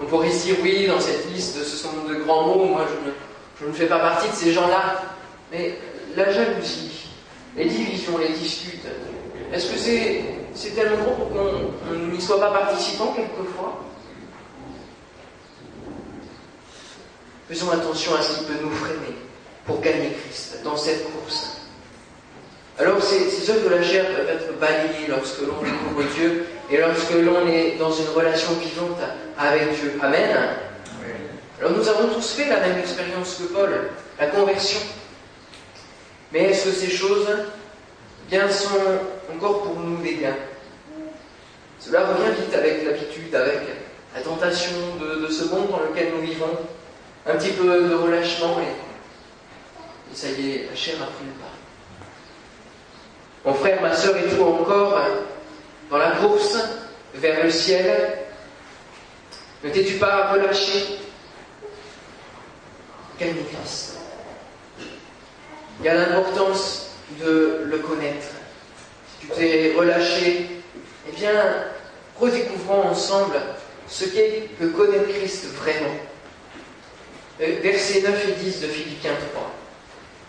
On 0.00 0.06
pourrait 0.06 0.30
se 0.30 0.46
dire, 0.46 0.56
oui, 0.62 0.86
dans 0.86 0.98
cette 0.98 1.30
liste, 1.30 1.62
ce 1.62 1.76
sont 1.76 1.92
de 2.08 2.14
grands 2.14 2.46
mots, 2.46 2.64
moi 2.64 2.86
je 2.88 3.06
ne, 3.06 3.14
je 3.60 3.66
ne 3.66 3.72
fais 3.72 3.86
pas 3.86 3.98
partie 3.98 4.30
de 4.30 4.34
ces 4.34 4.52
gens-là. 4.52 5.02
Mais 5.52 5.74
la 6.16 6.32
jalousie, 6.32 6.93
les 7.56 7.66
divisions, 7.66 8.18
les 8.18 8.30
disputes, 8.30 8.86
est-ce 9.52 9.72
que 9.72 9.78
c'est 9.78 10.70
tellement 10.70 11.04
gros 11.04 11.14
pour 11.14 11.30
qu'on 11.30 11.94
n'y 12.12 12.20
soit 12.20 12.40
pas 12.40 12.50
participant 12.50 13.14
quelquefois? 13.14 13.84
Faisons 17.48 17.70
attention 17.70 18.14
à 18.14 18.22
ce 18.22 18.38
qui 18.38 18.44
peut 18.44 18.58
nous 18.62 18.70
freiner 18.70 19.14
pour 19.66 19.80
gagner 19.80 20.10
Christ 20.24 20.60
dans 20.64 20.76
cette 20.76 21.04
course. 21.12 21.60
Alors 22.78 23.00
ces, 23.02 23.30
ces 23.30 23.50
œuvres 23.50 23.68
de 23.70 23.74
la 23.76 23.82
chair 23.82 24.06
peuvent 24.06 24.28
être 24.28 24.58
balayées 24.58 25.06
lorsque 25.08 25.40
l'on 25.40 25.62
découvre 25.62 26.02
Dieu 26.16 26.46
et 26.70 26.78
lorsque 26.78 27.12
l'on 27.12 27.46
est 27.46 27.76
dans 27.78 27.92
une 27.92 28.08
relation 28.08 28.52
vivante 28.54 28.98
avec 29.38 29.72
Dieu. 29.80 29.92
Amen? 30.02 30.36
Alors 31.60 31.72
nous 31.72 31.88
avons 31.88 32.08
tous 32.12 32.32
fait 32.32 32.48
la 32.48 32.60
même 32.60 32.78
expérience 32.78 33.36
que 33.36 33.54
Paul, 33.54 33.90
la 34.18 34.26
conversion. 34.26 34.80
Mais 36.32 36.50
est-ce 36.50 36.64
que 36.66 36.74
ces 36.74 36.90
choses 36.90 37.28
bien 38.28 38.48
sont 38.50 38.78
encore 39.34 39.62
pour 39.62 39.80
nous 39.80 40.02
des 40.02 40.16
gains 40.16 40.36
Cela 41.78 42.06
revient 42.06 42.40
vite 42.40 42.54
avec 42.54 42.84
l'habitude, 42.84 43.34
avec 43.34 43.60
la 44.14 44.22
tentation 44.22 44.72
de, 45.00 45.28
ce 45.28 45.44
monde 45.44 45.70
dans 45.70 45.80
lequel 45.80 46.12
nous 46.14 46.22
vivons, 46.22 46.58
un 47.26 47.34
petit 47.36 47.52
peu 47.52 47.88
de 47.88 47.94
relâchement 47.94 48.60
et 48.60 48.84
ça 50.14 50.28
y 50.28 50.52
est, 50.52 50.66
la 50.70 50.76
chair 50.76 50.94
a 51.02 51.06
pris 51.06 51.24
le 51.24 51.32
pas. 51.32 51.50
Mon 53.44 53.54
frère, 53.54 53.82
ma 53.82 53.94
soeur 53.94 54.16
et 54.16 54.28
tout 54.28 54.42
encore, 54.42 55.00
dans 55.90 55.98
la 55.98 56.12
course 56.12 56.56
vers 57.14 57.44
le 57.44 57.50
ciel, 57.50 58.18
ne 59.64 59.70
t'es-tu 59.70 59.94
pas 59.94 60.32
relâché? 60.32 60.98
Gagne 63.18 63.34
Christ. 63.52 64.03
Il 65.84 65.88
y 65.88 65.90
a 65.90 65.96
l'importance 65.96 66.92
de 67.20 67.60
le 67.66 67.76
connaître. 67.76 68.28
Si 69.20 69.26
tu 69.26 69.32
t'es 69.34 69.74
relâché, 69.76 70.46
eh 71.06 71.12
bien, 71.14 71.30
redécouvrons 72.18 72.88
ensemble 72.88 73.36
ce 73.86 74.06
qu'est 74.06 74.48
que 74.58 74.64
connaître 74.64 75.10
Christ 75.10 75.44
vraiment. 75.62 75.94
Euh, 77.42 77.56
versets 77.62 78.00
9 78.00 78.28
et 78.28 78.32
10 78.32 78.60
de 78.62 78.66
Philippiens 78.68 79.12
3 79.34 79.50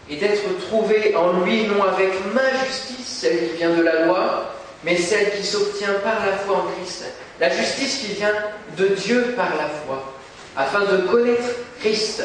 et 0.10 0.18
d'être 0.18 0.68
trouvé 0.68 1.16
en 1.16 1.40
lui 1.40 1.68
non 1.68 1.84
avec 1.84 2.12
ma 2.34 2.66
justice, 2.66 3.08
celle 3.22 3.52
qui 3.52 3.56
vient 3.56 3.74
de 3.76 3.82
la 3.82 4.08
loi, 4.08 4.54
mais 4.84 4.98
celle 4.98 5.38
qui 5.38 5.46
s'obtient 5.46 5.94
par 6.04 6.26
la 6.26 6.34
foi 6.34 6.58
en 6.58 6.66
Christ. 6.76 7.06
La 7.40 7.50
justice 7.50 8.00
qui 8.00 8.12
vient 8.12 8.36
de 8.78 8.88
Dieu 8.88 9.34
par 9.38 9.56
la 9.56 9.70
foi, 9.70 10.14
afin 10.58 10.82
de 10.82 10.98
connaître 11.08 11.48
Christ 11.80 12.24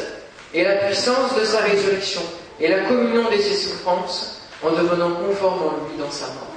et 0.53 0.65
la 0.65 0.75
puissance 0.75 1.33
de 1.39 1.45
sa 1.45 1.59
résurrection 1.59 2.23
et 2.61 2.67
la 2.67 2.85
communion 2.85 3.29
de 3.29 3.37
ses 3.37 3.55
souffrances 3.55 4.41
en 4.63 4.71
devenant 4.71 5.15
conforme 5.15 5.63
en 5.63 5.89
lui 5.89 5.97
dans 5.97 6.11
sa 6.11 6.27
mort. 6.27 6.47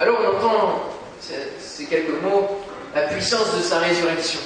Alors 0.00 0.18
on 0.20 0.36
entend 0.36 0.82
ces 1.20 1.84
quelques 1.86 2.22
mots, 2.22 2.60
la 2.94 3.02
puissance 3.02 3.56
de 3.56 3.62
sa 3.62 3.78
résurrection. 3.78 4.40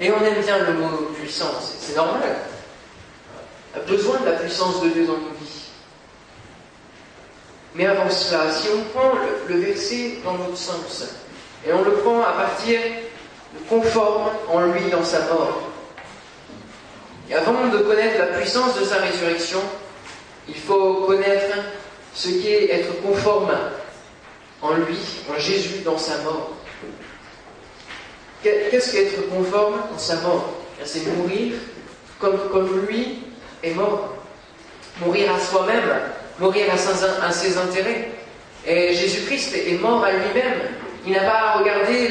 Et 0.00 0.10
on 0.12 0.24
aime 0.24 0.42
bien 0.42 0.58
le 0.58 0.74
mot 0.74 0.88
puissance, 1.14 1.74
c'est 1.80 1.96
normal 1.96 2.36
a 3.74 3.80
besoin 3.80 4.18
de 4.20 4.26
la 4.26 4.32
puissance 4.32 4.82
de 4.82 4.88
Dieu 4.88 5.06
dans 5.06 5.14
nos 5.14 5.34
vies. 5.40 5.70
Mais 7.74 7.86
avant 7.86 8.10
cela, 8.10 8.50
si 8.50 8.68
on 8.74 8.98
prend 8.98 9.12
le, 9.48 9.56
verset 9.56 10.18
dans 10.24 10.34
notre 10.34 10.56
sens, 10.56 11.04
et 11.66 11.72
on 11.72 11.82
le 11.82 11.92
prend 11.92 12.22
à 12.22 12.32
partir 12.32 12.80
de 12.80 13.68
conforme 13.68 14.30
en 14.50 14.60
lui 14.66 14.90
dans 14.90 15.04
sa 15.04 15.20
mort, 15.26 15.67
et 17.30 17.34
avant 17.34 17.68
de 17.68 17.78
connaître 17.78 18.18
la 18.18 18.38
puissance 18.38 18.78
de 18.78 18.84
sa 18.84 18.96
résurrection, 18.96 19.60
il 20.48 20.56
faut 20.56 21.04
connaître 21.06 21.56
ce 22.14 22.28
qu'est 22.28 22.72
être 22.72 23.02
conforme 23.02 23.52
en 24.62 24.74
lui, 24.74 24.98
en 25.30 25.38
Jésus, 25.38 25.80
dans 25.84 25.98
sa 25.98 26.18
mort. 26.18 26.52
Qu'est-ce 28.42 28.92
qu'être 28.92 29.28
conforme 29.28 29.80
en 29.94 29.98
sa 29.98 30.16
mort? 30.16 30.54
C'est 30.84 31.06
mourir 31.16 31.54
comme, 32.18 32.38
comme 32.50 32.86
lui 32.86 33.18
est 33.62 33.74
mort. 33.74 34.14
Mourir 35.04 35.34
à 35.34 35.38
soi-même, 35.38 35.84
mourir 36.38 36.66
à 36.72 37.30
ses, 37.30 37.58
intérêts. 37.58 38.10
Et 38.66 38.94
Jésus-Christ 38.94 39.54
est 39.54 39.80
mort 39.80 40.04
à 40.04 40.12
lui-même. 40.12 40.60
Il 41.06 41.12
n'a 41.12 41.20
pas 41.20 41.58
regardé 41.58 42.08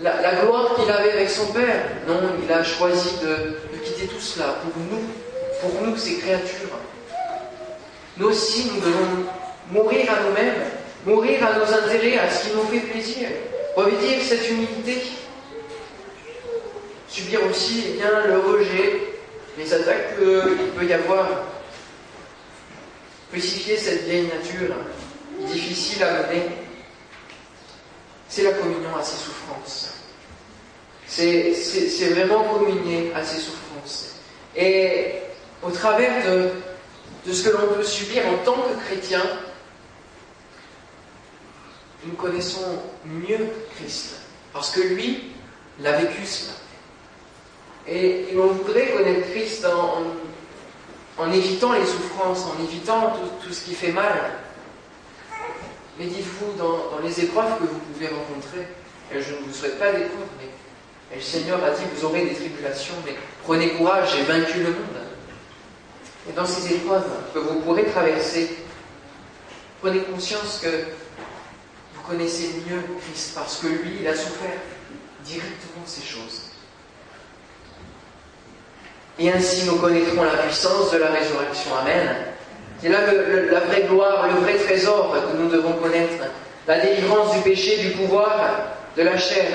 la, 0.00 0.22
la, 0.22 0.34
gloire 0.36 0.74
qu'il 0.76 0.90
avait 0.90 1.12
avec 1.12 1.28
son 1.28 1.46
Père. 1.52 1.84
Non, 2.06 2.20
il 2.42 2.52
a 2.52 2.62
choisi 2.62 3.10
de 3.22 3.56
quitter 3.84 4.06
tout 4.06 4.20
cela 4.20 4.56
pour 4.62 4.72
nous, 4.90 5.02
pour 5.60 5.82
nous, 5.82 5.96
ces 5.96 6.16
créatures. 6.16 6.78
Nous 8.16 8.28
aussi, 8.28 8.70
nous 8.70 8.80
devons 8.80 9.26
mourir 9.70 10.10
à 10.10 10.22
nous-mêmes, 10.22 10.62
mourir 11.06 11.46
à 11.46 11.58
nos 11.58 11.64
intérêts, 11.64 12.18
à 12.18 12.30
ce 12.30 12.48
qui 12.48 12.54
nous 12.54 12.64
fait 12.64 12.86
plaisir, 12.86 13.28
revêtir 13.76 14.22
cette 14.22 14.48
humilité, 14.48 15.02
subir 17.08 17.40
aussi 17.48 17.84
eh 17.88 17.92
bien, 17.98 18.26
le 18.26 18.38
rejet, 18.38 19.00
les 19.58 19.72
attaques 19.72 20.16
qu'il 20.16 20.70
peut 20.76 20.84
y 20.84 20.92
avoir. 20.92 21.28
Crucifier 23.30 23.76
cette 23.76 24.04
vieille 24.04 24.28
nature 24.28 24.76
difficile 25.48 26.04
à 26.04 26.12
mener, 26.12 26.46
c'est 28.28 28.44
la 28.44 28.52
communion 28.52 28.94
à 28.96 29.02
ses 29.02 29.16
souffrances. 29.16 29.90
C'est 31.06 32.10
vraiment 32.10 32.44
communier 32.44 33.12
à 33.14 33.24
ses 33.24 33.40
souffrances. 33.40 33.63
Et 34.56 35.14
au 35.62 35.70
travers 35.70 36.24
de, 36.26 36.50
de 37.26 37.32
ce 37.32 37.48
que 37.48 37.56
l'on 37.56 37.74
peut 37.74 37.82
subir 37.82 38.22
en 38.26 38.44
tant 38.44 38.56
que 38.56 38.84
chrétien, 38.86 39.22
nous 42.04 42.14
connaissons 42.14 42.82
mieux 43.04 43.48
Christ. 43.76 44.20
Parce 44.52 44.70
que 44.70 44.80
lui 44.80 45.32
l'a 45.80 45.92
vécu 45.92 46.24
cela. 46.24 46.52
Et, 47.86 48.28
on 48.36 48.46
voudrait 48.48 48.92
connaître 48.92 49.30
Christ 49.30 49.66
en, 51.18 51.32
évitant 51.32 51.72
les 51.72 51.84
souffrances, 51.84 52.46
en 52.46 52.62
évitant 52.62 53.14
tout, 53.42 53.52
ce 53.52 53.64
qui 53.64 53.74
fait 53.74 53.92
mal. 53.92 54.14
mais 55.98 56.06
dites-vous 56.06 56.52
dans, 56.58 56.98
les 57.02 57.24
épreuves 57.24 57.58
que 57.58 57.64
vous 57.64 57.78
pouvez 57.78 58.08
rencontrer, 58.08 58.66
et 59.12 59.20
je 59.20 59.34
ne 59.34 59.40
vous 59.40 59.52
souhaite 59.52 59.78
pas 59.78 59.92
d'épreuves, 59.92 60.28
mais 60.38 60.48
le 61.14 61.20
Seigneur 61.20 61.62
a 61.64 61.70
dit, 61.70 61.82
vous 61.94 62.04
aurez 62.06 62.24
des 62.24 62.34
tribulations, 62.34 62.94
mais 63.06 63.14
prenez 63.44 63.70
courage, 63.70 64.14
j'ai 64.16 64.22
vaincu 64.24 64.58
le 64.58 64.70
monde. 64.70 65.02
Et 66.28 66.32
dans 66.32 66.46
ces 66.46 66.74
épreuves 66.74 67.06
que 67.32 67.38
vous 67.38 67.60
pourrez 67.60 67.84
traverser, 67.84 68.56
prenez 69.80 70.00
conscience 70.00 70.60
que 70.62 70.68
vous 71.94 72.02
connaissez 72.08 72.62
mieux 72.68 72.80
Christ, 73.02 73.32
parce 73.34 73.58
que 73.58 73.66
lui, 73.66 73.98
il 74.00 74.08
a 74.08 74.14
souffert 74.14 74.58
directement 75.24 75.84
ces 75.86 76.02
choses. 76.02 76.42
Et 79.18 79.30
ainsi 79.30 79.66
nous 79.66 79.76
connaîtrons 79.76 80.24
la 80.24 80.38
puissance 80.38 80.90
de 80.90 80.98
la 80.98 81.08
résurrection. 81.08 81.70
Amen. 81.80 82.08
C'est 82.80 82.88
là 82.88 83.00
la 83.50 83.60
vraie 83.60 83.84
gloire, 83.84 84.26
le 84.26 84.40
vrai 84.40 84.56
trésor 84.56 85.14
que 85.14 85.36
nous 85.36 85.48
devons 85.48 85.74
connaître. 85.74 86.24
La 86.66 86.80
délivrance 86.80 87.34
du 87.34 87.40
péché, 87.42 87.76
du 87.78 87.90
pouvoir, 87.90 88.40
de 88.96 89.02
la 89.02 89.16
chair. 89.16 89.46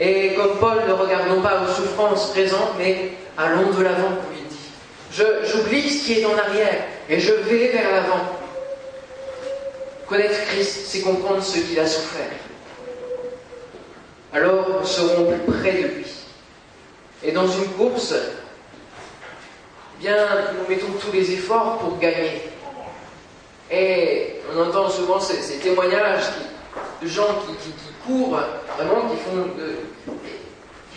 Et 0.00 0.34
comme 0.34 0.58
Paul, 0.58 0.78
ne 0.86 0.92
regardons 0.92 1.40
pas 1.40 1.62
aux 1.62 1.72
souffrances 1.72 2.30
présentes, 2.30 2.74
mais 2.78 3.12
allons 3.38 3.70
de 3.70 3.82
l'avant, 3.82 4.08
comme 4.08 4.34
il 4.36 4.48
dit. 4.48 5.50
J'oublie 5.50 5.88
ce 5.88 6.04
qui 6.04 6.20
est 6.20 6.24
en 6.24 6.36
arrière 6.36 6.82
et 7.08 7.20
je 7.20 7.32
vais 7.32 7.68
vers 7.68 7.90
l'avant. 7.92 8.20
Connaître 10.08 10.44
Christ, 10.46 10.86
c'est 10.88 11.00
comprendre 11.00 11.42
ce 11.42 11.58
qu'il 11.58 11.78
a 11.78 11.86
souffert. 11.86 12.30
Alors 14.32 14.80
nous 14.80 14.86
serons 14.86 15.26
plus 15.26 15.52
près 15.52 15.72
de 15.72 15.86
lui. 15.88 16.06
Et 17.22 17.32
dans 17.32 17.46
une 17.46 17.68
course, 17.68 18.14
bien, 20.00 20.16
nous 20.58 20.68
mettons 20.68 20.92
tous 21.00 21.12
les 21.12 21.32
efforts 21.32 21.78
pour 21.78 21.98
gagner. 21.98 22.42
Et 23.70 24.40
on 24.52 24.60
entend 24.60 24.90
souvent 24.90 25.20
ces, 25.20 25.58
témoignages 25.58 26.24
de 27.00 27.08
gens 27.08 27.42
qui, 27.46 27.70
courent, 28.06 28.40
vraiment, 28.76 29.08
qui 29.08 29.16
font, 29.16 30.14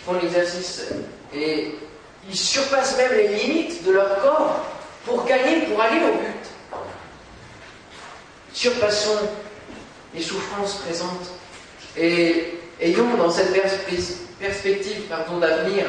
font 0.04 0.18
l'exercice. 0.20 0.86
Et 1.34 1.74
ils 2.28 2.36
surpassent 2.36 2.96
même 2.96 3.12
les 3.12 3.28
limites 3.28 3.84
de 3.84 3.92
leur 3.92 4.20
corps 4.22 4.64
pour 5.04 5.24
gagner, 5.24 5.62
pour 5.62 5.80
aller 5.80 6.00
au 6.00 6.18
but. 6.18 6.80
Surpassons 8.52 9.28
les 10.14 10.22
souffrances 10.22 10.74
présentes 10.76 11.30
et 11.96 12.58
ayons 12.80 13.16
dans 13.16 13.30
cette 13.30 13.52
perspective 13.52 15.08
d'avenir 15.40 15.84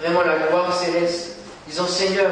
vraiment 0.00 0.22
la 0.22 0.38
gloire 0.38 0.78
céleste 0.78 1.36
disant 1.68 1.86
Seigneur, 1.86 2.30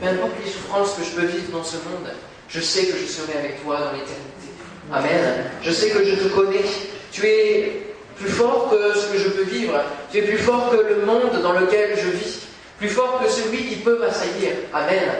peu 0.00 0.06
importe 0.06 0.32
les 0.44 0.50
souffrances 0.50 0.94
que 0.94 1.04
je 1.04 1.10
peux 1.10 1.26
vivre 1.26 1.52
dans 1.52 1.64
ce 1.64 1.76
monde, 1.76 2.10
je 2.48 2.60
sais 2.60 2.86
que 2.86 2.96
je 2.96 3.06
serai 3.06 3.38
avec 3.38 3.62
toi 3.62 3.78
dans 3.78 3.92
l'éternité. 3.92 4.48
Amen. 4.92 5.44
Je 5.62 5.70
sais 5.70 5.90
que 5.90 6.04
je 6.04 6.14
te 6.14 6.28
connais. 6.28 6.64
Tu 7.12 7.26
es 7.26 7.82
plus 8.16 8.30
fort 8.30 8.70
que 8.70 8.98
ce 8.98 9.06
que 9.12 9.18
je 9.18 9.28
peux 9.28 9.44
vivre. 9.44 9.80
Tu 10.10 10.18
es 10.18 10.22
plus 10.22 10.38
fort 10.38 10.70
que 10.70 10.76
le 10.76 11.06
monde 11.06 11.40
dans 11.42 11.52
lequel 11.52 11.96
je 11.96 12.08
vis. 12.10 12.40
Plus 12.78 12.88
fort 12.88 13.20
que 13.22 13.28
celui 13.28 13.64
qui 13.66 13.76
peut 13.76 13.98
m'assaillir. 13.98 14.50
Amen. 14.72 15.10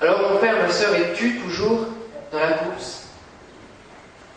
Alors 0.00 0.30
mon 0.30 0.38
père, 0.38 0.56
ma 0.56 0.72
soeur, 0.72 0.94
es-tu 0.94 1.38
toujours 1.40 1.86
dans 2.32 2.38
la 2.38 2.52
course? 2.52 3.02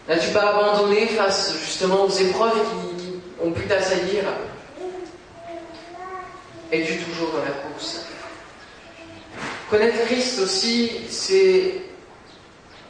N'as-tu 0.10 0.30
pas 0.32 0.50
abandonné 0.50 1.08
face 1.08 1.56
justement 1.64 2.04
aux 2.04 2.10
épreuves 2.10 2.62
qui 2.98 3.14
ont 3.42 3.52
pu 3.52 3.66
t'assaillir? 3.66 4.24
Es-tu 6.72 6.98
toujours 6.98 7.32
dans 7.32 7.44
la 7.46 7.52
course? 7.52 8.06
Connaître 9.70 10.06
Christ 10.06 10.40
aussi, 10.40 10.92
c'est, 11.10 11.76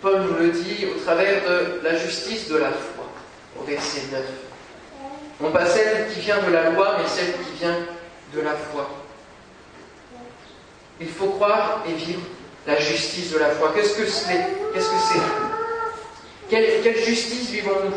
Paul 0.03 0.19
nous 0.19 0.37
le 0.37 0.49
dit, 0.49 0.85
au 0.85 0.99
travers 0.99 1.43
de 1.43 1.79
la 1.81 1.95
justice 1.95 2.49
de 2.49 2.57
la 2.57 2.71
foi, 2.71 3.05
au 3.57 3.63
verset 3.63 4.01
9. 4.11 4.21
Non 5.39 5.51
pas 5.51 5.65
celle 5.65 6.09
qui 6.13 6.19
vient 6.19 6.43
de 6.45 6.51
la 6.51 6.71
loi, 6.71 6.97
mais 6.97 7.07
celle 7.07 7.31
qui 7.31 7.57
vient 7.57 7.77
de 8.33 8.41
la 8.41 8.51
foi. 8.51 8.89
Il 10.99 11.07
faut 11.07 11.27
croire 11.27 11.85
et 11.87 11.93
vivre 11.93 12.19
la 12.67 12.77
justice 12.81 13.31
de 13.31 13.39
la 13.39 13.51
foi. 13.51 13.71
Qu'est-ce 13.73 13.95
que 13.95 14.05
c'est? 14.05 14.51
Quelle, 16.49 16.97
justice 16.97 17.49
vivons-nous? 17.51 17.93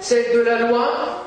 Celle 0.00 0.34
de 0.34 0.40
la 0.40 0.58
loi 0.58 1.24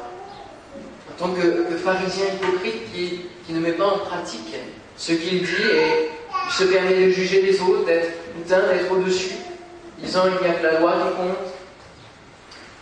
en 1.09 1.13
tant 1.17 1.29
que, 1.33 1.77
pharisien 1.77 2.25
hypocrite 2.25 2.91
qui, 2.93 3.53
ne 3.53 3.59
met 3.59 3.71
pas 3.71 3.85
en 3.85 3.99
pratique 3.99 4.53
ce 4.97 5.13
qu'il 5.13 5.43
dit 5.43 5.63
et 5.73 6.09
se 6.51 6.65
permet 6.65 7.05
de 7.05 7.09
juger 7.09 7.41
les 7.41 7.61
autres, 7.61 7.85
d'être 7.85 8.11
d'être 8.45 8.91
au-dessus, 8.91 9.35
disant 10.03 10.23
il 10.25 10.47
n'y 10.47 10.53
a 10.53 10.57
que 10.57 10.63
la 10.63 10.79
loi 10.79 10.93
qui 10.93 11.15
compte 11.15 11.53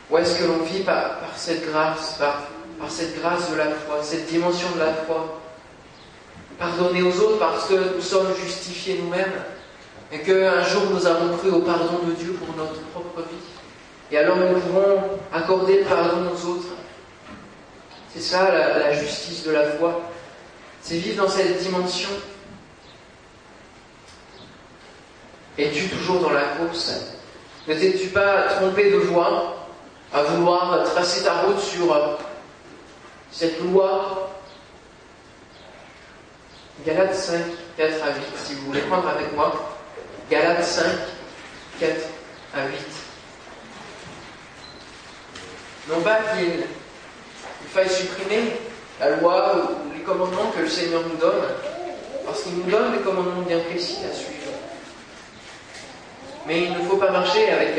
Ou 0.10 0.17
est-ce 0.17 0.39
que 0.39 0.45
l'on 0.45 0.63
vit 0.63 0.84
par, 0.84 1.19
cette 1.36 1.69
grâce, 1.69 2.15
par, 2.17 2.43
par 2.79 2.89
cette 2.89 3.19
grâce 3.19 3.49
de 3.51 3.55
la 3.55 3.65
foi, 3.65 3.99
cette 4.01 4.27
dimension 4.27 4.67
de 4.75 4.79
la 4.79 4.93
foi? 5.05 5.39
Pardonner 6.60 7.03
aux 7.03 7.19
autres 7.19 7.39
parce 7.39 7.67
que 7.67 7.95
nous 7.95 8.01
sommes 8.01 8.34
justifiés 8.43 8.99
nous-mêmes 9.01 9.34
et 10.12 10.19
qu'un 10.19 10.63
jour 10.63 10.84
nous 10.91 11.07
avons 11.07 11.38
cru 11.38 11.49
au 11.49 11.60
pardon 11.60 11.99
de 12.05 12.12
Dieu 12.13 12.34
pour 12.34 12.55
notre 12.55 12.81
propre 12.93 13.21
vie. 13.21 13.38
Et 14.12 14.17
alors 14.17 14.36
nous 14.36 14.60
pouvons 14.60 15.01
accorder 15.34 15.79
le 15.79 15.86
pardon 15.86 16.29
aux 16.29 16.45
autres 16.47 16.67
c'est 18.13 18.21
ça 18.21 18.51
la, 18.51 18.93
justice 18.93 19.43
de 19.43 19.51
la 19.51 19.65
foi. 19.71 20.01
C'est 20.81 20.95
vivre 20.95 21.23
dans 21.23 21.29
cette 21.29 21.62
dimension. 21.62 22.10
Es-tu 25.57 25.87
toujours 25.89 26.19
dans 26.21 26.29
la 26.31 26.43
course? 26.57 26.91
Ne 27.67 27.75
t'es-tu 27.75 28.07
pas 28.07 28.43
trompé 28.55 28.89
de 28.89 28.97
voie 28.97 29.55
à 30.13 30.23
vouloir 30.23 30.83
tracer 30.85 31.23
ta 31.23 31.41
route 31.41 31.59
sur 31.59 31.93
euh, 31.93 32.15
cette 33.31 33.59
loi? 33.61 34.29
Galates 36.85 37.15
5, 37.15 37.41
4 37.77 38.03
à 38.03 38.07
8, 38.07 38.15
si 38.43 38.55
vous 38.55 38.67
voulez 38.67 38.81
prendre 38.81 39.07
avec 39.07 39.35
moi. 39.35 39.53
Galates 40.31 40.63
5, 40.63 40.83
4 41.79 41.91
à 42.55 42.67
8. 42.67 42.75
Non 45.89 46.01
pas 46.01 46.19
qu'il 46.33 46.63
faille 47.71 47.89
supprimer 47.89 48.53
la 48.99 49.17
loi 49.17 49.55
ou 49.57 49.93
les 49.93 50.01
commandements 50.01 50.51
que 50.55 50.61
le 50.61 50.69
Seigneur 50.69 51.01
nous 51.07 51.17
donne, 51.17 51.43
parce 52.25 52.43
qu'il 52.43 52.55
nous 52.57 52.71
donne 52.71 52.93
des 52.93 53.03
commandements 53.03 53.41
bien 53.41 53.59
précis 53.59 53.97
à 54.09 54.13
suivre. 54.13 54.40
Mais 56.47 56.63
il 56.63 56.73
ne 56.73 56.89
faut 56.89 56.97
pas 56.97 57.12
marcher 57.12 57.49
avec, 57.49 57.69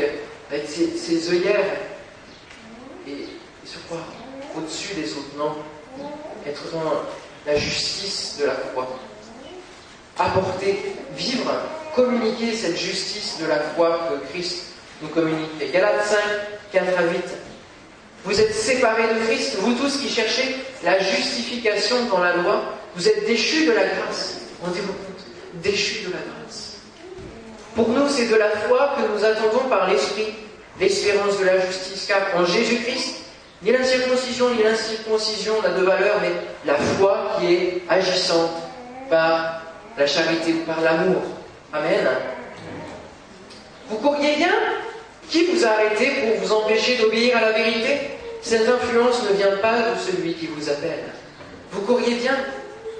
avec 0.49 0.67
ses, 0.67 1.29
œillères 1.29 1.65
et, 3.07 3.11
et 3.11 3.27
se 3.65 3.77
croire 3.87 4.03
au-dessus 4.57 4.93
des 4.95 5.11
autres, 5.11 5.35
non. 5.37 5.55
Être 6.47 6.71
dans 6.71 6.81
la 7.45 7.57
justice 7.57 8.37
de 8.39 8.45
la 8.45 8.53
foi. 8.53 8.87
Apporter, 10.17 10.77
vivre, 11.15 11.51
communiquer 11.95 12.53
cette 12.55 12.77
justice 12.77 13.37
de 13.41 13.47
la 13.47 13.59
foi 13.59 14.09
que 14.09 14.29
Christ 14.31 14.65
nous 15.01 15.09
communique. 15.09 15.71
Galates 15.71 16.05
5, 16.05 16.17
4 16.71 16.99
à 16.99 17.03
8. 17.03 17.21
Vous 18.25 18.39
êtes 18.39 18.53
séparés 18.53 19.13
de 19.13 19.25
Christ, 19.25 19.57
vous 19.59 19.73
tous 19.73 19.97
qui 19.97 20.07
cherchez 20.07 20.55
la 20.83 20.99
justification 20.99 22.05
dans 22.05 22.19
la 22.19 22.37
loi, 22.37 22.63
vous 22.95 23.07
êtes 23.07 23.25
déchus 23.25 23.65
de 23.65 23.71
la 23.71 23.85
grâce. 23.85 24.37
Rendez-vous 24.61 24.93
compte, 24.93 25.25
déchus 25.61 26.05
de 26.05 26.11
la 26.13 26.19
grâce. 26.19 26.62
Pour 27.75 27.89
nous, 27.89 28.07
c'est 28.07 28.27
de 28.27 28.35
la 28.35 28.49
foi 28.49 28.95
que 28.95 29.01
nous 29.11 29.25
attendons 29.25 29.67
par 29.69 29.89
l'Esprit, 29.89 30.33
l'espérance 30.79 31.39
de 31.39 31.45
la 31.45 31.59
justice, 31.59 32.05
car 32.07 32.21
en 32.35 32.45
Jésus-Christ, 32.45 33.15
ni 33.63 33.71
la 33.71 33.83
circoncision 33.83 34.49
ni 34.53 34.61
l'incirconcision 34.61 35.61
n'a 35.61 35.69
de 35.69 35.83
valeur, 35.83 36.17
mais 36.21 36.31
la 36.65 36.75
foi 36.75 37.37
qui 37.39 37.53
est 37.53 37.81
agissante 37.89 38.51
par 39.09 39.61
la 39.97 40.05
charité 40.05 40.53
ou 40.53 40.65
par 40.65 40.81
l'amour. 40.81 41.21
Amen. 41.71 42.07
Vous 43.89 43.97
courriez 43.97 44.35
bien 44.35 44.53
qui 45.29 45.45
vous 45.45 45.65
a 45.65 45.69
arrêté 45.69 46.11
pour 46.21 46.45
vous 46.45 46.53
empêcher 46.53 46.97
d'obéir 46.97 47.37
à 47.37 47.41
la 47.41 47.51
vérité? 47.51 48.11
Cette 48.41 48.67
influence 48.67 49.23
ne 49.29 49.35
vient 49.35 49.57
pas 49.61 49.77
de 49.77 49.99
celui 49.99 50.33
qui 50.33 50.47
vous 50.47 50.69
appelle. 50.69 51.05
Vous 51.71 51.81
couriez 51.81 52.15
bien, 52.15 52.37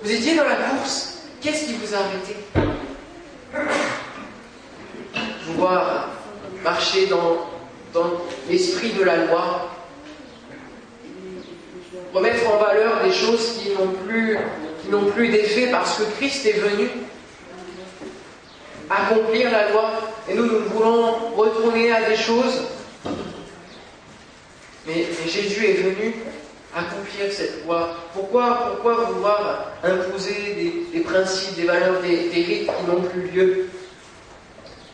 vous 0.01 0.11
étiez 0.11 0.35
dans 0.35 0.45
la 0.45 0.55
course. 0.55 1.15
Qu'est-ce 1.41 1.65
qui 1.65 1.73
vous 1.73 1.93
a 1.93 1.97
arrêté? 1.97 2.37
Vous 5.53 5.59
voir 5.59 6.09
marcher 6.63 7.07
dans, 7.07 7.45
dans 7.93 8.11
l'esprit 8.49 8.91
de 8.91 9.03
la 9.03 9.25
loi, 9.25 9.69
remettre 12.13 12.47
en 12.49 12.57
valeur 12.57 13.03
des 13.03 13.11
choses 13.11 13.59
qui 13.59 13.69
n'ont 13.69 13.93
plus, 14.05 14.37
qui 14.81 15.11
plus 15.11 15.29
d'effet 15.29 15.67
parce 15.71 15.97
que 15.97 16.03
Christ 16.17 16.45
est 16.45 16.59
venu 16.59 16.89
accomplir 18.89 19.51
la 19.51 19.71
loi. 19.71 19.91
Et 20.29 20.33
nous, 20.33 20.45
nous 20.45 20.59
voulons 20.73 21.13
retourner 21.35 21.91
à 21.91 22.09
des 22.09 22.15
choses. 22.15 22.63
Mais, 24.87 25.05
Jésus 25.27 25.65
est 25.65 25.73
venu 25.73 26.15
accomplir 26.75 27.31
cette 27.31 27.65
loi. 27.65 27.95
Pourquoi, 28.13 28.71
pourquoi 28.71 29.05
vouloir 29.05 29.71
imposer 29.83 30.85
des, 30.93 30.99
principes, 31.01 31.55
des 31.55 31.63
valeurs, 31.63 32.01
des, 32.01 32.29
des 32.29 32.43
rites 32.43 32.67
qui 32.67 32.91
n'ont 32.91 33.01
plus 33.01 33.27
lieu? 33.29 33.69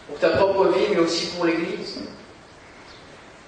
Pour 0.10 0.19
ta 0.19 0.30
propre 0.30 0.67
vie, 0.69 0.88
mais 0.89 1.00
aussi 1.00 1.28
pour 1.28 1.45
l'Église. 1.45 2.00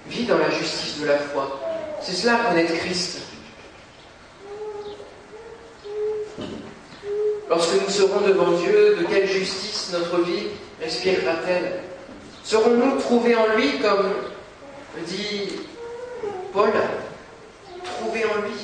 Vis 0.06 0.24
dans 0.24 0.38
la 0.38 0.50
justice 0.50 1.00
de 1.00 1.06
la 1.06 1.18
foi. 1.18 1.60
C'est 2.00 2.14
cela 2.14 2.36
connaître 2.48 2.74
Christ. 2.74 3.18
Lorsque 7.48 7.74
nous 7.82 7.90
serons 7.90 8.20
devant 8.22 8.52
Dieu, 8.52 8.96
de 8.96 9.04
quelle 9.04 9.28
justice 9.28 9.90
notre 9.92 10.22
vie 10.22 10.46
respirera-t-elle? 10.80 11.80
Serons-nous 12.42 12.98
trouvés 12.98 13.36
en 13.36 13.54
lui, 13.54 13.78
comme 13.78 14.12
dit 15.06 15.52
Paul, 16.52 16.70
trouvés 17.84 18.24
en 18.24 18.40
lui, 18.42 18.54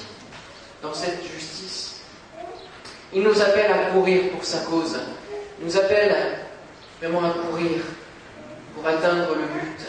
dans 0.83 0.95
cette 0.95 1.23
justice? 1.23 2.01
Il 3.13 3.23
nous 3.23 3.41
appelle 3.41 3.71
à 3.71 3.91
courir 3.93 4.31
pour 4.31 4.45
sa 4.45 4.59
cause. 4.61 4.99
Il 5.61 5.67
nous 5.67 5.77
appelle 5.77 6.39
vraiment 7.01 7.25
à 7.25 7.31
courir 7.31 7.81
pour 8.75 8.87
atteindre 8.87 9.35
le 9.35 9.47
but. 9.47 9.87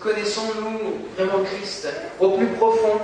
Connaissons-nous 0.00 1.06
vraiment 1.16 1.44
Christ 1.44 1.88
au 2.20 2.32
plus 2.32 2.46
profond? 2.48 3.00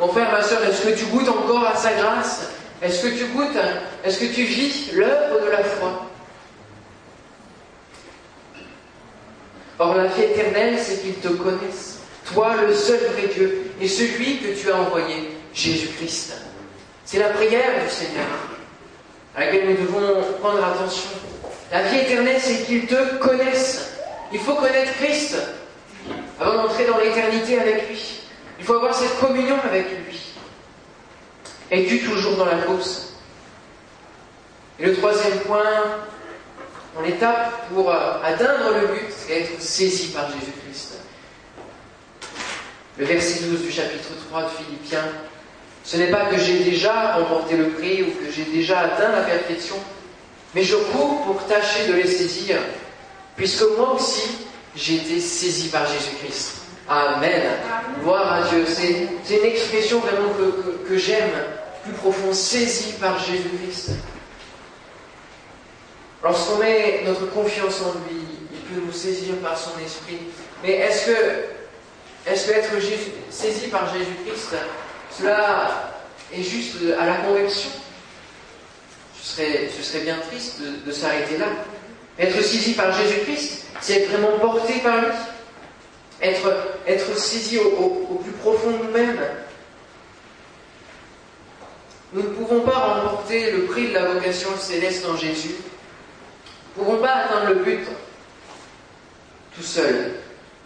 Mon 0.00 0.08
frère, 0.08 0.32
ma 0.32 0.42
soeur, 0.42 0.64
est-ce 0.64 0.82
que 0.82 0.98
tu 0.98 1.04
goûtes 1.06 1.28
encore 1.28 1.66
à 1.66 1.76
sa 1.76 1.92
grâce? 1.92 2.50
Est-ce 2.80 3.06
que 3.06 3.16
tu 3.16 3.26
goûtes, 3.26 3.56
est-ce 4.02 4.18
que 4.18 4.34
tu 4.34 4.42
vis 4.42 4.92
l'œuvre 4.92 5.44
de 5.44 5.50
la 5.50 5.62
foi? 5.62 6.08
Or, 9.78 9.94
la 9.94 10.06
vie 10.06 10.22
éternelle, 10.22 10.78
c'est 10.78 11.02
qu'ils 11.02 11.14
te 11.14 11.28
connaissent, 11.28 12.00
toi, 12.32 12.56
le 12.56 12.74
seul 12.74 12.98
vrai 13.12 13.28
Dieu, 13.32 13.70
et 13.80 13.86
celui 13.86 14.38
que 14.38 14.60
tu 14.60 14.70
as 14.70 14.76
envoyé, 14.76 15.30
Jésus-Christ. 15.54 16.34
C'est 17.04 17.18
la 17.18 17.30
prière 17.30 17.84
du 17.84 17.90
Seigneur 17.90 18.26
à 19.34 19.44
laquelle 19.44 19.70
nous 19.70 19.86
devons 19.86 20.22
prendre 20.40 20.64
attention. 20.64 21.10
La 21.70 21.82
vie 21.82 21.98
éternelle, 22.00 22.40
c'est 22.40 22.64
qu'ils 22.64 22.86
te 22.86 23.16
connaissent. 23.16 23.92
Il 24.32 24.40
faut 24.40 24.54
connaître 24.54 24.92
Christ 24.94 25.36
avant 26.40 26.62
d'entrer 26.62 26.86
dans 26.86 26.98
l'éternité 26.98 27.58
avec 27.58 27.88
lui. 27.88 28.20
Il 28.58 28.64
faut 28.64 28.74
avoir 28.74 28.94
cette 28.94 29.18
communion 29.18 29.56
avec 29.64 29.86
lui. 30.06 30.20
Es-tu 31.70 32.00
toujours 32.00 32.36
dans 32.36 32.44
la 32.44 32.58
course? 32.58 33.14
Et 34.78 34.86
le 34.86 34.96
troisième 34.96 35.38
point, 35.40 35.64
dans 36.94 37.00
l'étape 37.00 37.68
pour 37.72 37.90
euh, 37.90 38.22
atteindre 38.22 38.78
le 38.80 38.86
but, 38.88 39.06
c'est 39.10 39.40
être 39.40 39.60
saisi 39.60 40.08
par 40.08 40.26
Jésus-Christ. 40.26 40.98
Le 42.98 43.04
verset 43.06 43.44
12 43.44 43.62
du 43.62 43.70
chapitre 43.72 44.10
3 44.28 44.42
de 44.42 44.48
Philippiens 44.48 45.08
ce 45.84 45.96
n'est 45.96 46.10
pas 46.10 46.26
que 46.26 46.38
j'ai 46.38 46.60
déjà 46.60 47.16
remporté 47.16 47.56
le 47.56 47.70
prix 47.70 48.02
ou 48.02 48.24
que 48.24 48.30
j'ai 48.30 48.44
déjà 48.44 48.80
atteint 48.80 49.10
la 49.10 49.22
perfection, 49.22 49.76
mais 50.54 50.62
je 50.62 50.76
cours 50.76 51.22
pour 51.22 51.44
tâcher 51.46 51.88
de 51.88 51.94
les 51.94 52.06
saisir, 52.06 52.58
puisque 53.36 53.64
moi 53.76 53.94
aussi 53.94 54.28
j'ai 54.76 54.96
été 54.96 55.20
saisi 55.20 55.68
par 55.68 55.86
Jésus-Christ. 55.86 56.62
Amen. 56.88 57.42
Gloire 58.02 58.32
à 58.32 58.48
Dieu. 58.48 58.64
C'est 58.66 59.36
une 59.36 59.44
expression 59.44 60.00
vraiment 60.00 60.30
que, 60.34 60.88
que 60.88 60.98
j'aime, 60.98 61.30
plus 61.84 61.92
profond, 61.92 62.32
saisi 62.32 62.92
par 63.00 63.18
Jésus-Christ. 63.18 63.90
Lorsqu'on 66.22 66.58
met 66.58 67.02
notre 67.04 67.26
confiance 67.32 67.80
en 67.82 67.92
lui, 68.08 68.20
il 68.52 68.60
peut 68.60 68.80
nous 68.84 68.92
saisir 68.92 69.34
par 69.42 69.58
son 69.58 69.70
esprit. 69.84 70.18
Mais 70.62 70.72
est-ce 70.72 71.06
que, 71.06 72.30
est-ce 72.30 72.46
que 72.46 72.52
être 72.52 72.70
saisi 73.30 73.66
par 73.68 73.92
Jésus-Christ, 73.92 74.54
cela 75.18 75.92
est 76.32 76.42
juste 76.42 76.76
à 76.98 77.06
la 77.06 77.16
conversion. 77.16 77.70
Ce 79.20 79.82
serait, 79.82 80.00
bien 80.00 80.16
triste 80.28 80.60
de, 80.84 80.92
s'arrêter 80.92 81.38
là. 81.38 81.46
Être 82.18 82.42
saisi 82.42 82.74
par 82.74 82.92
Jésus-Christ, 82.92 83.66
c'est 83.80 84.02
être 84.02 84.10
vraiment 84.10 84.38
porté 84.38 84.74
par 84.80 85.00
lui. 85.00 85.12
Être, 86.20 86.52
être 86.86 87.16
saisi 87.16 87.58
au, 87.58 88.20
plus 88.22 88.32
profond 88.32 88.70
de 88.72 88.84
nous-mêmes. 88.84 89.20
Nous 92.12 92.22
ne 92.22 92.28
pouvons 92.28 92.60
pas 92.60 92.78
remporter 92.78 93.52
le 93.52 93.64
prix 93.64 93.88
de 93.88 93.94
la 93.94 94.12
vocation 94.12 94.50
céleste 94.58 95.06
en 95.06 95.16
Jésus. 95.16 95.54
Nous 96.76 96.82
ne 96.82 96.88
pouvons 96.88 97.02
pas 97.02 97.12
atteindre 97.12 97.54
le 97.54 97.64
but 97.64 97.86
tout 99.56 99.62
seul. 99.62 100.12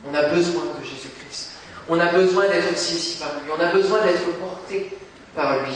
On 0.08 0.14
a 0.14 0.22
besoin 0.22 0.64
de 0.78 0.84
Jésus-Christ. 0.84 1.45
On 1.88 2.00
a 2.00 2.06
besoin 2.06 2.48
d'être 2.48 2.76
saisi 2.76 3.18
par 3.18 3.30
lui. 3.34 3.50
On 3.56 3.62
a 3.62 3.72
besoin 3.72 4.02
d'être 4.04 4.26
porté 4.38 4.90
par 5.34 5.60
lui 5.60 5.74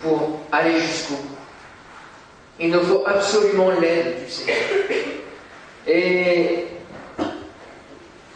pour 0.00 0.40
aller 0.50 0.80
jusqu'au 0.80 1.14
bout. 1.14 1.36
Il 2.58 2.70
nous 2.70 2.82
faut 2.82 3.04
absolument 3.06 3.70
l'aide 3.70 4.24
du 4.24 4.30
Seigneur. 4.30 4.56
Et 5.86 6.66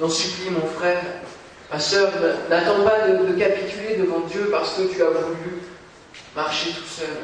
j'en 0.00 0.08
supplie 0.08 0.50
mon 0.50 0.66
frère, 0.66 1.02
ma 1.70 1.78
soeur, 1.78 2.10
n'attends 2.48 2.84
pas 2.84 3.08
de, 3.08 3.38
capituler 3.38 3.96
devant 3.96 4.20
Dieu 4.20 4.48
parce 4.50 4.74
que 4.74 4.82
tu 4.82 5.02
as 5.02 5.10
voulu 5.10 5.62
marcher 6.34 6.70
tout 6.70 6.88
seul, 6.88 7.16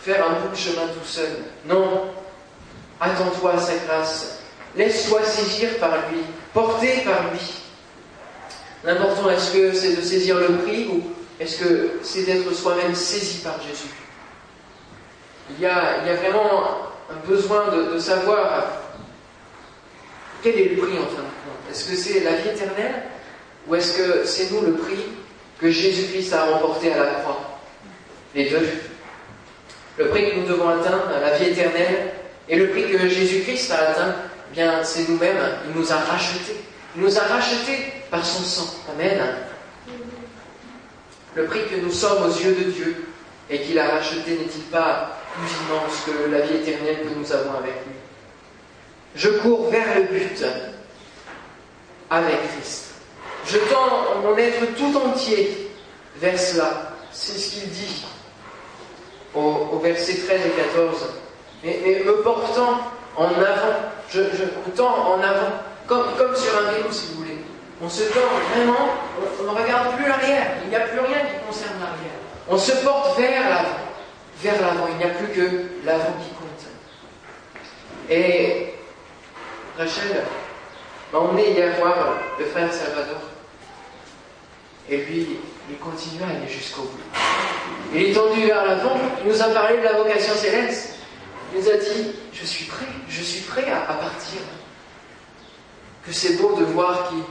faire 0.00 0.24
un 0.24 0.40
bout 0.40 0.48
de 0.50 0.56
chemin 0.56 0.86
tout 0.86 1.06
seul. 1.06 1.30
Non, 1.66 2.10
attends-toi 3.00 3.54
à 3.54 3.58
sa 3.58 3.74
grâce. 3.86 4.40
Laisse-toi 4.76 5.24
saisir 5.24 5.78
par 5.78 5.92
lui, 6.10 6.20
porter 6.54 7.02
par 7.04 7.32
lui. 7.32 7.40
L'important, 8.84 9.30
est-ce 9.30 9.52
que 9.52 9.72
c'est 9.72 9.96
de 9.96 10.02
saisir 10.02 10.38
le 10.38 10.56
prix 10.58 10.86
ou 10.86 11.02
est-ce 11.40 11.58
que 11.58 11.90
c'est 12.02 12.22
d'être 12.22 12.52
soi-même 12.52 12.94
saisi 12.94 13.38
par 13.38 13.60
Jésus? 13.60 13.92
Il 15.50 15.62
y, 15.62 15.66
a, 15.66 16.14
vraiment 16.14 16.92
un 17.10 17.26
besoin 17.26 17.68
de, 17.74 17.98
savoir 17.98 18.64
quel 20.42 20.58
est 20.58 20.68
le 20.70 20.76
prix 20.76 20.98
en 20.98 21.06
fin. 21.06 21.24
Est-ce 21.70 21.90
que 21.90 21.96
c'est 21.96 22.20
la 22.20 22.32
vie 22.32 22.50
éternelle 22.50 23.02
ou 23.66 23.74
est-ce 23.74 23.96
que 23.96 24.24
c'est 24.24 24.50
nous 24.52 24.60
le 24.60 24.74
prix 24.74 25.04
que 25.60 25.70
Jésus-Christ 25.70 26.32
a 26.34 26.44
remporté 26.46 26.92
à 26.92 26.98
la 26.98 27.06
croix? 27.06 27.60
Les 28.34 28.50
deux. 28.50 28.68
Le 29.96 30.08
prix 30.08 30.30
que 30.30 30.36
nous 30.36 30.46
devons 30.46 30.68
atteindre, 30.68 31.10
la 31.20 31.36
vie 31.36 31.50
éternelle, 31.50 32.12
et 32.48 32.56
le 32.56 32.68
prix 32.68 32.90
que 32.90 33.08
Jésus-Christ 33.08 33.72
a 33.72 33.90
atteint, 33.90 34.14
eh 34.50 34.54
bien 34.54 34.84
c'est 34.84 35.08
nous-mêmes. 35.08 35.38
Il 35.68 35.80
nous 35.80 35.92
a 35.92 35.96
rachetés. 35.96 36.56
Nous 36.98 37.16
a 37.16 37.22
rachetés 37.22 37.92
par 38.10 38.26
son 38.26 38.42
sang. 38.42 38.74
Amen. 38.92 39.20
Le 41.34 41.44
prix 41.44 41.60
que 41.70 41.76
nous 41.76 41.92
sommes 41.92 42.24
aux 42.24 42.34
yeux 42.34 42.56
de 42.56 42.70
Dieu 42.72 43.06
et 43.48 43.60
qu'il 43.60 43.78
a 43.78 43.88
racheté 43.88 44.32
n'est-il 44.32 44.64
pas 44.64 45.16
plus 45.34 45.48
immense 45.48 46.02
que 46.04 46.28
la 46.28 46.40
vie 46.40 46.56
éternelle 46.56 47.04
que 47.04 47.14
nous 47.16 47.32
avons 47.32 47.56
avec 47.56 47.74
lui? 47.86 47.94
Je 49.14 49.28
cours 49.28 49.70
vers 49.70 49.94
le 49.94 50.02
but 50.06 50.44
avec 52.10 52.36
Christ. 52.52 52.94
Je 53.46 53.58
tends 53.58 54.20
mon 54.24 54.36
être 54.36 54.74
tout 54.76 54.96
entier 54.98 55.70
vers 56.16 56.38
cela. 56.38 56.94
C'est 57.12 57.38
ce 57.38 57.54
qu'il 57.54 57.70
dit 57.70 58.04
au, 59.36 59.78
verset 59.78 60.14
13 60.26 60.40
et 60.46 60.50
14. 60.50 61.06
Mais, 61.62 62.02
me 62.04 62.22
portant 62.22 62.80
en 63.16 63.26
avant, 63.26 63.76
je, 64.10 64.22
je 64.22 64.70
tends 64.76 65.14
en 65.14 65.22
avant, 65.22 65.52
comme, 65.88 66.36
sur 66.36 66.56
un 66.58 66.72
vélo 66.72 66.92
si 66.92 67.06
vous 67.08 67.22
voulez. 67.22 67.38
On 67.82 67.88
se 67.88 68.02
tend 68.04 68.20
vraiment, 68.54 68.90
on, 69.40 69.44
ne 69.44 69.48
regarde 69.48 69.96
plus 69.96 70.06
l'arrière, 70.06 70.52
il 70.64 70.68
n'y 70.68 70.76
a 70.76 70.80
plus 70.80 71.00
rien 71.00 71.18
qui 71.20 71.46
concerne 71.46 71.80
l'arrière. 71.80 72.18
On 72.48 72.58
se 72.58 72.72
porte 72.84 73.18
vers 73.18 73.48
l'avant, 73.48 73.78
vers 74.42 74.60
l'avant, 74.60 74.88
il 74.90 74.96
n'y 74.98 75.04
a 75.04 75.14
plus 75.14 75.28
que 75.28 75.66
l'avant 75.84 76.14
qui 76.22 76.30
compte. 76.30 76.66
Et 78.10 78.74
Rachel 79.78 80.24
m'a 81.12 81.18
emmené 81.20 81.50
hier 81.52 81.76
voir 81.78 81.94
le 82.38 82.44
frère 82.46 82.72
Salvador. 82.72 83.20
Et 84.90 84.96
lui, 84.98 85.38
il 85.70 85.78
continue 85.78 86.22
à 86.22 86.36
aller 86.36 86.48
jusqu'au 86.48 86.82
bout. 86.82 86.98
Il 87.94 88.02
est 88.02 88.12
tendu 88.12 88.46
vers 88.46 88.66
l'avant, 88.66 88.98
il 89.22 89.30
nous 89.30 89.42
a 89.42 89.48
parlé 89.48 89.78
de 89.78 89.82
la 89.82 89.92
vocation 89.92 90.34
céleste. 90.34 90.96
Il 91.54 91.60
nous 91.60 91.68
a 91.68 91.76
dit, 91.76 92.12
je 92.32 92.44
suis 92.44 92.64
prêt, 92.64 92.86
je 93.08 93.22
suis 93.22 93.40
prêt 93.42 93.66
à 93.70 93.92
partir. 93.92 94.40
Que 96.08 96.14
c'est 96.14 96.36
beau 96.40 96.56
de 96.56 96.64
voir 96.64 97.10
qu'il 97.10 97.22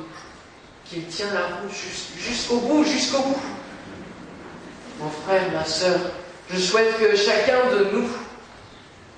qu'il 0.86 1.06
tient 1.08 1.34
la 1.34 1.58
route 1.58 1.72
jusqu'au 2.18 2.58
bout, 2.58 2.84
jusqu'au 2.84 3.18
bout. 3.24 3.42
Mon 5.00 5.10
frère, 5.10 5.52
ma 5.52 5.66
soeur, 5.66 6.00
je 6.54 6.60
souhaite 6.60 6.98
que 7.00 7.16
chacun 7.16 7.72
de 7.72 7.88
nous, 7.92 8.08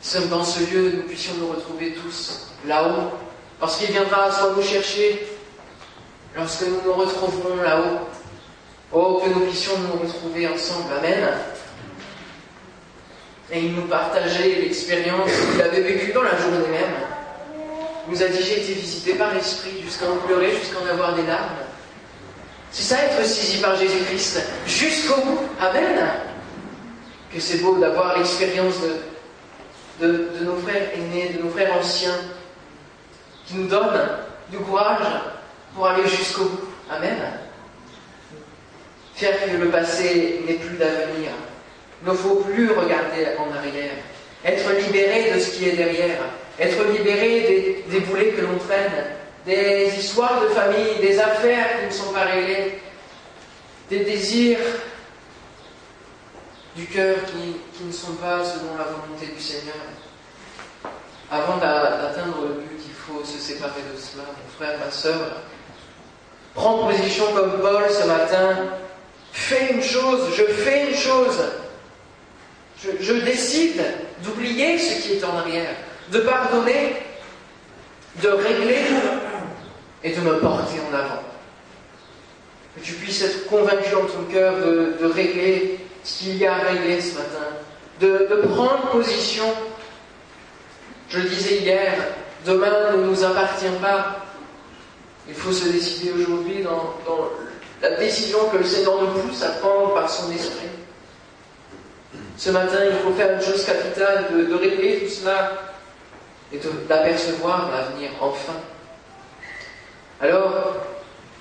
sommes 0.02 0.30
dans 0.30 0.46
ce 0.46 0.62
lieu, 0.72 0.94
nous 0.96 1.04
puissions 1.04 1.34
nous 1.40 1.48
retrouver 1.48 1.94
tous 1.94 2.54
là-haut, 2.66 3.12
lorsqu'il 3.60 3.92
viendra 3.92 4.32
soit 4.32 4.54
nous 4.56 4.64
chercher, 4.64 5.28
lorsque 6.36 6.64
nous 6.64 6.82
nous 6.86 6.94
retrouverons 6.94 7.58
là-haut. 7.58 8.08
Oh, 8.92 9.22
que 9.24 9.30
nous 9.30 9.46
puissions 9.46 9.78
nous 9.78 10.02
retrouver 10.02 10.48
ensemble. 10.48 10.92
Amen. 10.98 11.30
Et 13.52 13.66
il 13.66 13.76
nous 13.76 13.88
partageait 13.88 14.62
l'expérience 14.62 15.30
qu'il 15.52 15.62
avait 15.62 15.82
vécue 15.82 16.14
dans 16.14 16.24
la 16.24 16.38
journée 16.38 16.68
même 16.72 17.09
nous 18.10 18.24
a 18.24 18.28
dit 18.28 18.44
j'ai 18.44 18.64
été 18.64 18.74
visité 18.74 19.14
par 19.14 19.34
l'Esprit 19.34 19.82
jusqu'à 19.84 20.10
en 20.10 20.18
pleurer, 20.18 20.52
jusqu'à 20.52 20.80
en 20.80 20.88
avoir 20.88 21.16
des 21.16 21.24
larmes. 21.24 21.58
C'est 22.72 22.96
ça 22.96 23.04
être 23.04 23.24
saisi 23.26 23.62
par 23.62 23.76
Jésus-Christ 23.76 24.42
jusqu'au 24.68 25.22
bout. 25.22 25.40
Amen. 25.60 26.00
Que 27.34 27.40
c'est 27.40 27.58
beau 27.58 27.78
d'avoir 27.78 28.18
l'expérience 28.18 28.76
de, 30.00 30.08
de, 30.08 30.46
nos 30.46 30.58
frères 30.58 30.90
aînés, 30.96 31.34
de 31.38 31.44
nos 31.44 31.50
frères 31.50 31.76
anciens, 31.76 32.18
qui 33.46 33.56
nous 33.56 33.68
donnent 33.68 34.10
du 34.50 34.58
courage 34.58 35.06
pour 35.76 35.88
aller 35.88 36.08
jusqu'au 36.08 36.46
bout. 36.46 36.68
Amen. 36.90 37.18
Faire 39.16 39.36
que 39.46 39.58
le 39.58 39.70
passé 39.70 40.42
n'ait 40.48 40.54
plus 40.56 40.78
d'avenir. 40.78 41.32
Il 42.02 42.10
ne 42.10 42.14
faut 42.14 42.36
plus 42.36 42.72
regarder 42.72 43.28
en 43.38 43.54
arrière. 43.56 43.92
Être 44.46 44.72
libéré 44.86 45.34
de 45.34 45.40
ce 45.40 45.52
qui 45.52 45.68
est 45.68 45.74
derrière. 45.74 46.18
Être 46.60 46.84
libéré 46.92 47.84
des, 47.88 48.00
boulets 48.02 48.32
que 48.32 48.42
l'on 48.42 48.58
traîne. 48.58 48.92
Des 49.46 49.92
histoires 49.98 50.42
de 50.42 50.48
famille, 50.50 51.00
des 51.02 51.18
affaires 51.18 51.80
qui 51.80 51.86
ne 51.86 51.92
sont 51.92 52.12
pas 52.12 52.26
réglées. 52.26 52.80
Des 53.90 54.00
désirs 54.00 54.60
du 56.76 56.86
cœur 56.86 57.18
qui, 57.26 57.84
ne 57.84 57.92
sont 57.92 58.14
pas 58.14 58.44
selon 58.44 58.78
la 58.78 58.84
volonté 58.84 59.28
du 59.36 59.42
Seigneur. 59.42 59.76
Avant 61.32 61.58
d'atteindre 61.58 62.42
le 62.42 62.62
but, 62.62 62.80
il 62.86 62.94
faut 62.94 63.24
se 63.24 63.40
séparer 63.40 63.82
de 63.94 63.98
cela. 63.98 64.24
Mon 64.24 64.58
frère, 64.58 64.78
ma 64.80 64.92
soeur, 64.92 65.42
prends 66.54 66.88
position 66.88 67.26
comme 67.34 67.60
Paul 67.62 67.84
ce 67.90 68.06
matin. 68.06 68.58
Fais 69.32 69.74
une 69.74 69.82
chose, 69.82 70.36
je 70.36 70.44
fais 70.44 70.90
une 70.90 70.96
chose. 70.96 71.42
Je 73.00 73.14
décide 73.14 73.82
d'oublier 74.24 74.78
ce 74.78 75.02
qui 75.02 75.14
est 75.14 75.24
en 75.24 75.38
arrière, 75.38 75.76
de 76.12 76.20
pardonner, 76.20 76.96
de 78.22 78.30
régler 78.30 78.82
et 80.04 80.12
de 80.12 80.22
me 80.22 80.40
porter 80.40 80.80
en 80.90 80.96
avant. 80.96 81.24
Que 82.76 82.82
tu 82.82 82.94
puisses 82.94 83.24
être 83.24 83.48
convaincu 83.48 83.96
en 83.96 84.06
ton 84.06 84.24
cœur 84.32 84.56
de, 84.56 85.06
régler 85.06 85.80
ce 86.04 86.20
qu'il 86.20 86.38
y 86.38 86.46
a 86.46 86.56
à 86.56 86.60
régler 86.60 87.02
ce 87.02 87.18
matin, 87.18 87.48
de, 88.00 88.42
prendre 88.54 88.92
position. 88.92 89.46
Je 91.10 91.20
le 91.20 91.30
disais 91.30 91.58
hier, 91.58 91.94
demain 92.46 92.92
ne 92.96 93.04
nous 93.04 93.24
appartient 93.24 93.66
pas. 93.82 94.26
Il 95.28 95.36
faut 95.36 95.52
se 95.52 95.70
décider 95.70 96.12
aujourd'hui 96.12 96.64
dans, 96.64 96.96
la 97.82 97.92
décision 97.92 98.40
que 98.52 98.58
le 98.58 98.64
Seigneur 98.64 99.02
nous 99.02 99.22
pousse 99.22 99.44
à 99.44 99.50
prendre 99.50 99.94
par 99.94 100.10
son 100.10 100.32
esprit. 100.32 100.68
Ce 102.36 102.50
matin, 102.52 102.78
il 102.90 102.98
faut 102.98 103.14
faire 103.14 103.36
une 103.36 103.42
chose 103.42 103.66
capitale, 103.66 104.28
de 104.32 104.56
régler 104.56 105.00
tout 105.00 105.10
cela 105.10 105.69
et 106.52 106.60
d'apercevoir 106.88 107.70
l'avenir 107.72 108.12
enfin. 108.22 108.56
Alors, 110.22 110.76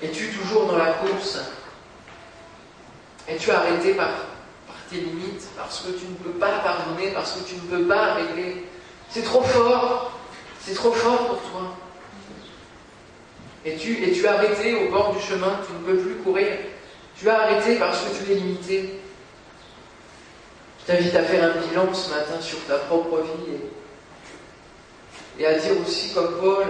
es-tu 0.03 0.29
toujours 0.29 0.67
dans 0.67 0.79
la 0.79 0.93
course? 0.93 1.39
Es-tu 3.27 3.51
arrêté 3.51 3.95
par 3.95 4.11
tes 4.91 4.97
limites, 4.97 5.49
parce 5.57 5.81
que 5.81 5.91
tu 5.91 6.07
ne 6.07 6.15
peux 6.15 6.39
pas 6.39 6.59
pardonner, 6.61 7.11
parce 7.13 7.33
que 7.33 7.41
tu 7.41 7.57
ne 7.57 7.61
peux 7.61 7.87
pas 7.87 8.15
régler? 8.15 8.67
C'est 9.11 9.23
trop 9.23 9.43
fort, 9.43 10.13
c'est 10.61 10.75
trop 10.75 10.93
fort 10.93 11.27
pour 11.27 11.51
toi. 11.51 11.75
Et 13.65 13.77
tu, 13.77 14.03
et 14.03 14.13
tu 14.13 14.27
arrêté 14.27 14.75
au 14.87 14.91
bord 14.91 15.15
du 15.15 15.21
chemin, 15.21 15.61
tu 15.67 15.73
ne 15.73 15.79
peux 15.79 15.99
plus 16.01 16.17
courir. 16.17 16.57
Tu 17.19 17.29
as 17.29 17.41
arrêté 17.41 17.77
parce 17.77 18.01
que 18.01 18.17
tu 18.17 18.33
es 18.33 18.37
limité. 18.37 19.01
Je 20.81 20.93
t'invite 20.93 21.15
à 21.17 21.23
faire 21.23 21.45
un 21.45 21.61
bilan 21.61 21.93
ce 21.93 22.11
matin 22.11 22.41
sur 22.41 22.65
ta 22.67 22.77
propre 22.77 23.19
vie 23.19 23.57
à 25.47 25.55
dire 25.55 25.81
aussi 25.81 26.13
comme 26.13 26.39
Paul, 26.41 26.67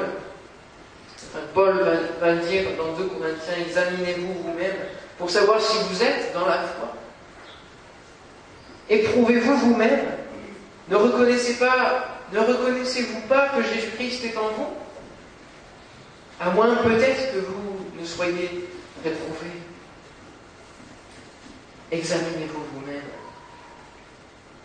Paul 1.55 1.79
va, 1.83 2.27
va 2.27 2.37
dire 2.37 2.65
dans 2.77 2.93
2 2.93 3.05
Corinthiens, 3.05 3.65
examinez-vous 3.67 4.43
vous-même 4.43 4.77
pour 5.17 5.31
savoir 5.31 5.61
si 5.61 5.77
vous 5.89 6.03
êtes 6.03 6.33
dans 6.33 6.47
la 6.47 6.59
foi. 6.59 6.95
Éprouvez-vous 8.89 9.57
vous-même 9.57 10.07
Ne 10.89 10.97
reconnaissez 10.97 11.55
pas, 11.55 12.19
ne 12.33 12.39
reconnaissez-vous 12.39 13.21
pas 13.23 13.51
que 13.51 13.63
Jésus-Christ 13.63 14.25
est 14.25 14.37
en 14.37 14.49
vous? 14.57 14.69
À 16.41 16.51
moins 16.51 16.77
peut-être 16.77 17.33
que 17.33 17.39
vous 17.41 18.01
ne 18.01 18.07
soyez 18.07 18.69
réprouvés. 19.05 19.61
Examinez-vous 21.91 22.65
vous-même. 22.75 23.03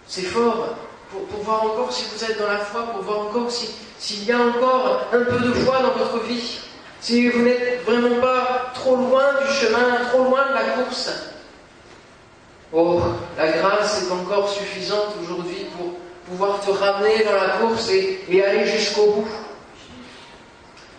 C'est 0.08 0.22
fort 0.22 0.78
pour, 1.14 1.44
voir 1.44 1.64
encore 1.64 1.92
si 1.92 2.06
vous 2.14 2.24
êtes 2.24 2.40
dans 2.40 2.48
la 2.48 2.60
foi, 2.60 2.84
pour 2.94 3.02
voir 3.02 3.20
encore 3.28 3.50
s'il 3.52 4.24
y 4.24 4.32
a 4.32 4.40
encore 4.40 5.08
un 5.12 5.20
peu 5.20 5.40
de 5.40 5.54
foi 5.54 5.80
dans 5.80 6.04
votre 6.04 6.24
vie. 6.26 6.60
Si 7.02 7.30
vous 7.30 7.44
n'êtes 7.44 7.84
vraiment 7.86 8.22
pas 8.22 8.72
trop 8.74 8.96
loin 8.96 9.24
du 9.42 9.54
chemin, 9.54 10.06
trop 10.10 10.24
loin 10.24 10.50
de 10.50 10.54
la 10.54 10.84
course. 10.84 11.12
Oh, 12.72 13.02
la 13.38 13.52
grâce 13.52 14.04
est 14.04 14.12
encore 14.12 14.50
suffisante 14.50 15.16
aujourd'hui 15.22 15.66
pour 15.78 15.94
pouvoir 16.28 16.60
te 16.62 16.72
ramener 16.72 17.24
dans 17.24 17.34
la 17.34 17.50
course 17.60 17.90
et, 17.90 18.44
aller 18.44 18.66
jusqu'au 18.66 19.12
bout. 19.12 19.28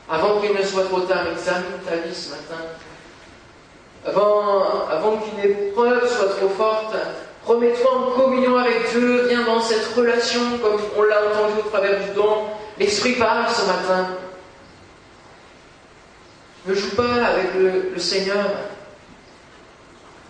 Avant 0.09 0.41
qu'il 0.41 0.53
ne 0.53 0.63
soit 0.63 0.85
trop 0.85 1.01
tard, 1.01 1.27
examine 1.33 1.81
ta 1.87 1.97
vie 1.97 2.15
ce 2.15 2.31
matin. 2.31 2.63
Avant, 4.07 4.87
avant 4.91 5.17
qu'une 5.17 5.51
épreuve 5.51 6.07
soit 6.07 6.37
trop 6.37 6.51
forte, 6.51 6.95
remets-toi 7.47 7.91
en 7.93 8.11
communion 8.13 8.57
avec 8.57 8.91
Dieu, 8.91 9.27
viens 9.29 9.45
dans 9.45 9.61
cette 9.61 9.87
relation 9.95 10.41
comme 10.63 10.81
on 10.97 11.03
l'a 11.03 11.21
entendu 11.27 11.61
au 11.65 11.69
travers 11.69 12.01
du 12.05 12.11
don. 12.15 12.47
L'Esprit 12.79 13.13
parle 13.13 13.49
ce 13.49 13.67
matin. 13.67 14.09
Ne 16.67 16.75
joue 16.75 16.95
pas 16.97 17.27
avec 17.27 17.49
le 17.55 17.99
Seigneur 17.99 18.47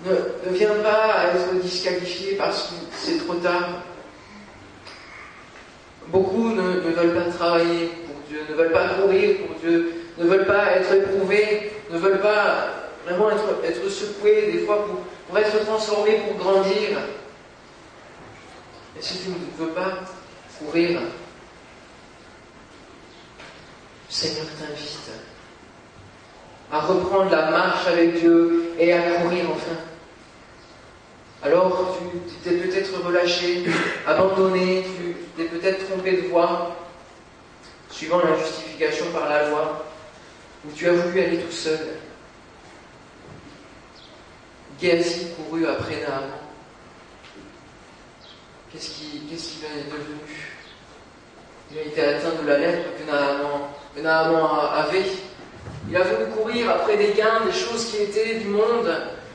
ne, 0.07 0.53
viens 0.53 0.75
pas 0.83 1.33
être 1.35 1.55
disqualifié 1.63 2.35
parce 2.35 2.69
que 2.69 2.75
c'est 2.93 3.25
trop 3.25 3.35
tard. 3.35 3.83
Beaucoup 6.09 6.51
ne, 6.51 6.63
veulent 6.63 7.15
pas 7.15 7.31
travailler 7.31 7.91
pour 8.07 8.17
Dieu, 8.29 8.41
ne 8.49 8.55
veulent 8.55 8.73
pas 8.73 8.89
courir 9.01 9.37
pour 9.39 9.57
Dieu, 9.61 9.95
ne 10.19 10.25
veulent 10.25 10.47
pas 10.47 10.73
être 10.77 10.93
éprouvés, 10.93 11.73
ne 11.91 11.99
veulent 11.99 12.21
pas 12.21 12.69
vraiment 13.07 13.31
être, 13.31 13.65
être 13.65 13.89
secoués 13.89 14.53
des 14.53 14.59
fois 14.67 14.87
pour, 14.87 15.01
pour 15.27 15.39
être 15.39 15.65
transformés, 15.65 16.19
pour 16.19 16.37
grandir. 16.37 16.99
Et 18.99 19.03
si 19.03 19.19
tu 19.19 19.31
ne 19.31 19.35
veux 19.57 19.73
pas 19.73 20.01
courir, 20.59 21.01
le 21.01 21.07
Seigneur 24.09 24.47
t'invite 24.59 25.11
à 26.71 26.81
reprendre 26.81 27.31
la 27.31 27.51
marche 27.51 27.87
avec 27.87 28.21
Dieu 28.21 28.73
et 28.79 28.93
à 28.93 29.21
courir 29.21 29.45
enfin. 29.51 29.77
Alors 31.43 31.99
tu 31.99 32.35
t'es 32.43 32.57
peut-être 32.57 33.05
relâché, 33.05 33.65
abandonné, 34.07 34.85
tu 34.85 35.15
t'es 35.37 35.45
peut-être 35.45 35.87
trompé 35.87 36.13
de 36.23 36.29
voie, 36.29 36.75
suivant 37.91 38.21
la 38.21 38.39
justification 38.39 39.07
par 39.13 39.29
la 39.29 39.51
loi, 39.51 39.85
ou 40.65 40.73
tu 40.73 40.89
as 40.89 40.93
voulu 40.93 41.21
aller 41.21 41.39
tout 41.39 41.53
seul. 41.53 41.79
Géasi 44.81 45.29
courut 45.37 45.67
après 45.67 46.01
Naaman. 46.01 46.41
Qu'est-ce 48.73 48.91
qui, 48.91 49.21
qu'est-ce 49.31 49.43
qui 49.43 49.65
est 49.65 49.85
devenu? 49.85 50.51
Il 51.71 51.79
a 51.79 51.83
été 51.83 52.03
atteint 52.03 52.43
de 52.43 52.49
la 52.49 52.59
lettre 52.59 52.89
que 52.99 54.01
Naaman, 54.03 54.71
avait. 54.75 55.05
Il 55.89 55.97
a 55.97 56.03
voulu 56.03 56.31
courir 56.37 56.71
après 56.71 56.97
des 56.97 57.13
gains, 57.13 57.45
des 57.47 57.53
choses 57.53 57.91
qui 57.91 57.99
étaient 57.99 58.37
du 58.37 58.49
monde, 58.49 58.91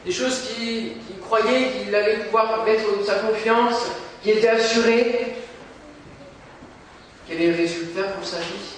des 0.05 0.11
choses 0.11 0.41
qu'il 0.41 0.97
croyait 1.21 1.71
qu'il 1.71 1.95
allait 1.95 2.17
pouvoir 2.25 2.65
mettre 2.65 2.83
sa 3.05 3.15
confiance, 3.15 3.85
qui 4.21 4.31
était 4.31 4.49
assuré. 4.49 5.35
Quel 7.27 7.41
est 7.41 7.51
le 7.51 7.57
résultat 7.57 8.03
pour 8.03 8.25
sa 8.25 8.39
vie? 8.39 8.75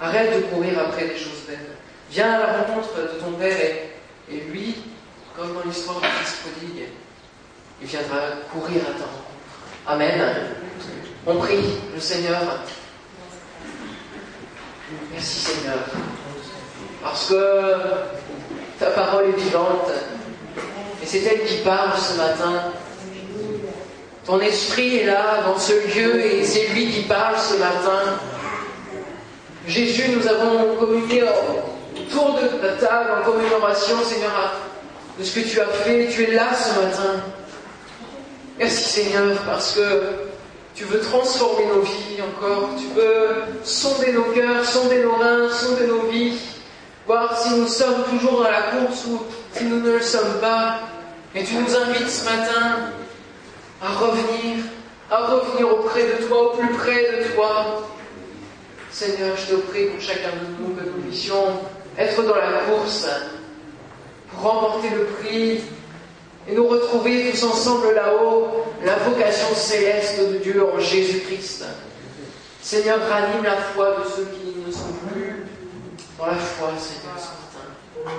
Arrête 0.00 0.36
de 0.36 0.40
courir 0.46 0.78
après 0.78 1.06
des 1.06 1.16
choses 1.16 1.42
belles. 1.46 1.58
Viens 2.10 2.34
à 2.34 2.38
la 2.38 2.52
rencontre 2.58 2.94
de 2.94 3.18
ton 3.18 3.32
Père 3.32 3.56
et, 3.60 3.95
lui, 4.34 4.74
comme 5.36 5.54
dans 5.54 5.62
l'histoire 5.64 6.00
du 6.00 6.06
Fils 6.06 6.36
prodigue, 6.42 6.84
il 7.80 7.86
viendra 7.86 8.18
courir 8.52 8.82
à 8.82 8.92
rencontre. 8.92 9.26
Amen. 9.86 10.20
On 11.26 11.36
prie 11.36 11.64
le 11.94 12.00
Seigneur. 12.00 12.40
Merci 15.12 15.38
Seigneur. 15.38 15.78
Parce 17.02 17.28
que 17.28 17.72
ta 18.78 18.90
parole 18.90 19.26
est 19.26 19.40
vivante. 19.40 19.90
Et 21.02 21.06
c'est 21.06 21.22
elle 21.22 21.44
qui 21.44 21.58
parle 21.58 21.92
ce 21.98 22.16
matin. 22.16 22.72
Ton 24.24 24.40
esprit 24.40 24.96
est 24.98 25.06
là, 25.06 25.42
dans 25.46 25.58
ce 25.58 25.72
lieu, 25.72 26.20
et 26.20 26.42
c'est 26.42 26.68
lui 26.68 26.90
qui 26.90 27.02
parle 27.02 27.36
ce 27.38 27.58
matin. 27.58 28.18
Jésus, 29.68 30.10
nous 30.16 30.26
avons 30.26 30.74
communié 30.76 31.22
autour 32.24 32.60
de 32.62 32.80
table 32.80 33.10
en 33.20 33.24
commémoration, 33.24 33.96
Seigneur, 34.04 34.54
de 35.18 35.24
ce 35.24 35.38
que 35.38 35.48
tu 35.48 35.60
as 35.60 35.66
fait. 35.66 36.08
Tu 36.08 36.24
es 36.24 36.32
là 36.32 36.48
ce 36.54 36.80
matin. 36.80 37.22
Merci 38.58 39.02
Seigneur, 39.02 39.36
parce 39.46 39.72
que 39.72 40.02
tu 40.74 40.84
veux 40.84 41.00
transformer 41.00 41.66
nos 41.66 41.82
vies 41.82 42.20
encore. 42.22 42.70
Tu 42.78 42.86
veux 42.94 43.28
sonder 43.64 44.12
nos 44.12 44.24
cœurs, 44.32 44.64
sonder 44.64 45.02
nos 45.02 45.16
reins, 45.16 45.50
sonder 45.50 45.86
nos 45.86 46.02
vies 46.02 46.38
voir 47.06 47.38
si 47.38 47.54
nous 47.54 47.68
sommes 47.68 48.02
toujours 48.10 48.42
dans 48.42 48.50
la 48.50 48.62
course 48.62 49.04
ou 49.06 49.22
si 49.52 49.64
nous 49.64 49.80
ne 49.80 49.92
le 49.92 50.00
sommes 50.00 50.40
pas. 50.40 50.80
Et 51.34 51.44
tu 51.44 51.54
nous 51.54 51.74
invites 51.74 52.08
ce 52.08 52.24
matin 52.24 52.90
à 53.82 53.92
revenir, 53.92 54.64
à 55.10 55.26
revenir 55.26 55.72
auprès 55.72 56.02
de 56.02 56.26
toi, 56.26 56.52
au 56.52 56.56
plus 56.56 56.68
près 56.74 57.18
de 57.18 57.34
toi. 57.34 57.82
Seigneur, 58.90 59.36
je 59.36 59.54
te 59.54 59.60
prie 59.60 59.86
pour 59.86 60.00
chacun 60.00 60.30
de 60.30 60.62
nous 60.62 60.74
que 60.74 60.84
nous 60.84 61.02
puissions 61.02 61.60
être 61.98 62.22
dans 62.22 62.36
la 62.36 62.60
course 62.68 63.06
pour 64.30 64.40
remporter 64.42 64.90
le 64.90 65.04
prix 65.04 65.60
et 66.48 66.54
nous 66.54 66.66
retrouver 66.66 67.30
tous 67.30 67.42
ensemble 67.44 67.94
là-haut, 67.94 68.64
la 68.84 68.96
vocation 68.96 69.54
céleste 69.54 70.20
de 70.20 70.38
Dieu 70.38 70.64
en 70.64 70.78
Jésus-Christ. 70.78 71.64
Seigneur, 72.62 72.98
ranime 73.08 73.44
la 73.44 73.56
foi 73.56 73.96
de 73.98 74.04
ceux 74.08 74.24
qui 74.26 74.58
ne 74.66 74.72
sont 74.72 74.92
plus 75.08 75.44
dans 76.18 76.26
la 76.26 76.36
foi, 76.36 76.68
Seigneur, 76.78 77.14
matin. 77.14 78.10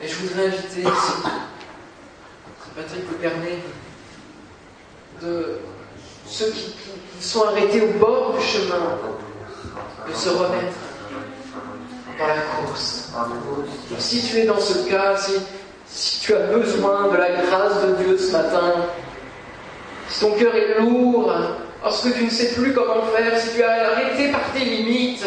Et 0.00 0.08
je 0.08 0.16
voudrais 0.16 0.46
inviter, 0.48 0.82
si 0.82 2.72
Patrick 2.76 3.10
le 3.10 3.16
permet, 3.16 3.58
de 5.22 5.60
ceux 6.26 6.50
qui 6.50 6.74
sont 7.20 7.44
arrêtés 7.44 7.82
au 7.82 7.98
bord 7.98 8.34
du 8.34 8.44
chemin, 8.44 8.98
de 10.08 10.14
se 10.14 10.28
remettre 10.28 10.74
dans 12.18 12.26
la 12.26 12.34
course. 12.34 13.10
Si 13.98 14.22
tu 14.22 14.38
es 14.38 14.44
dans 14.44 14.60
ce 14.60 14.88
cas, 14.88 15.16
si, 15.16 15.32
si 15.86 16.20
tu 16.20 16.34
as 16.34 16.46
besoin 16.46 17.08
de 17.12 17.16
la 17.16 17.30
grâce 17.30 17.82
de 17.86 18.02
Dieu 18.02 18.18
ce 18.18 18.32
matin, 18.32 18.74
si 20.08 20.20
ton 20.20 20.32
cœur 20.32 20.54
est 20.54 20.80
lourd, 20.80 21.32
lorsque 21.82 22.14
tu 22.14 22.24
ne 22.24 22.30
sais 22.30 22.52
plus 22.54 22.72
comment 22.72 23.02
faire, 23.14 23.38
si 23.38 23.56
tu 23.56 23.62
as 23.62 23.90
arrêté 23.90 24.30
par 24.30 24.52
tes 24.52 24.64
limites, 24.64 25.26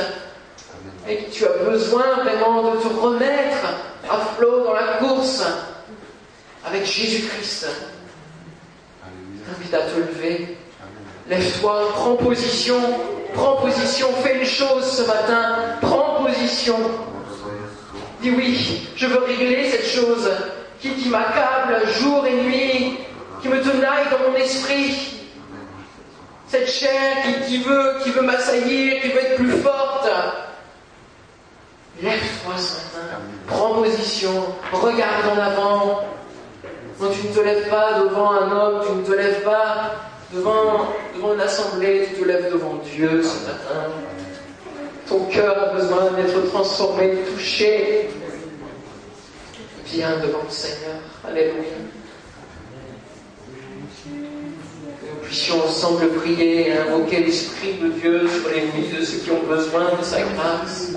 et 1.08 1.18
que 1.18 1.32
tu 1.32 1.46
as 1.46 1.64
besoin 1.70 2.24
vraiment 2.24 2.72
de 2.72 2.78
te 2.78 2.88
remettre 2.88 3.66
à 4.10 4.18
flot 4.36 4.64
dans 4.66 4.74
la 4.74 4.98
course 5.00 5.44
avec 6.66 6.86
Jésus-Christ, 6.86 7.68
t'invite 9.46 9.74
à 9.74 9.80
te 9.80 10.00
lever. 10.00 10.58
Lève-toi, 11.30 11.90
prends 11.94 12.16
position, 12.16 12.80
prends 13.34 13.58
position, 13.58 14.08
fais 14.24 14.40
une 14.40 14.46
chose 14.46 14.86
ce 14.86 15.04
matin, 15.04 15.56
prends 15.82 16.17
Dis 18.22 18.32
oui, 18.32 18.90
je 18.96 19.06
veux 19.06 19.24
régler 19.24 19.70
cette 19.70 19.88
chose 19.88 20.30
qui, 20.80 21.10
m'accable 21.10 21.88
jour 22.00 22.26
et 22.26 22.34
nuit, 22.44 22.98
qui 23.42 23.48
me 23.48 23.62
tenaille 23.62 24.06
dans 24.12 24.30
mon 24.30 24.36
esprit. 24.36 25.14
Cette 26.48 26.70
chair 26.70 27.18
qui, 27.46 27.58
veut, 27.60 28.22
m'assaillir, 28.22 29.02
qui 29.02 29.10
veut 29.10 29.22
être 29.22 29.36
plus 29.36 29.52
forte. 29.52 30.10
Lève-toi 32.02 32.54
ce 32.58 32.74
matin, 32.74 33.18
prends 33.48 33.82
position, 33.82 34.46
regarde 34.72 35.26
en 35.36 35.42
avant. 35.42 36.02
Tu 37.00 37.28
ne 37.28 37.34
te 37.34 37.40
lèves 37.40 37.70
pas 37.70 38.00
devant 38.00 38.32
un 38.32 38.52
homme, 38.52 38.84
tu 38.86 38.94
ne 38.94 39.04
te 39.04 39.12
lèves 39.12 39.44
pas 39.44 39.92
devant, 40.34 40.88
devant 41.16 41.34
une 41.34 41.42
assemblée, 41.42 42.08
tu 42.10 42.22
te 42.22 42.28
lèves 42.28 42.52
devant 42.52 42.76
Dieu 42.84 43.22
ce 43.22 43.46
matin. 43.46 43.92
Ton 45.08 45.20
cœur 45.26 45.58
a 45.58 45.74
besoin 45.74 46.12
d'être 46.12 46.50
transformé, 46.50 47.20
touché. 47.34 48.10
Viens 49.86 50.18
devant 50.18 50.44
le 50.44 50.52
Seigneur. 50.52 50.98
Alléluia. 51.26 51.64
Que 54.04 54.10
nous 54.10 55.20
puissions 55.24 55.64
ensemble 55.64 56.10
prier 56.16 56.68
et 56.68 56.78
invoquer 56.78 57.22
l'Esprit 57.22 57.76
de 57.76 57.88
Dieu 57.90 58.28
sur 58.28 58.50
les 58.50 58.66
vies 58.66 58.98
de 58.98 59.04
ceux 59.04 59.20
qui 59.20 59.32
ont 59.32 59.44
besoin 59.48 59.86
de 59.98 60.04
sa 60.04 60.22
grâce. 60.22 60.92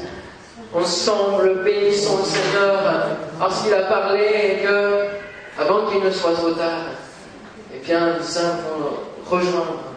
Ensemble, 0.75 1.63
bénissons 1.65 2.19
le 2.19 2.25
Seigneur 2.25 3.17
parce 3.39 3.63
qu'il 3.63 3.75
a 3.75 3.83
parlé 3.83 4.23
et 4.23 4.65
que, 4.65 5.07
avant 5.61 5.87
qu'il 5.89 6.03
ne 6.03 6.11
soit 6.11 6.33
trop 6.33 6.53
tard, 6.53 6.87
eh 7.75 7.79
bien, 7.79 8.17
nous 8.19 8.39
avons 8.39 8.99
rejoindre 9.29 9.90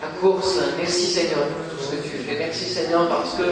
la 0.00 0.08
course. 0.20 0.58
Merci 0.78 1.06
Seigneur 1.06 1.38
pour 1.38 1.76
tout 1.76 1.84
ce 1.84 1.96
que 1.96 2.02
tu 2.02 2.16
fais. 2.24 2.36
Merci 2.38 2.64
Seigneur 2.64 3.08
parce 3.08 3.34
que 3.34 3.44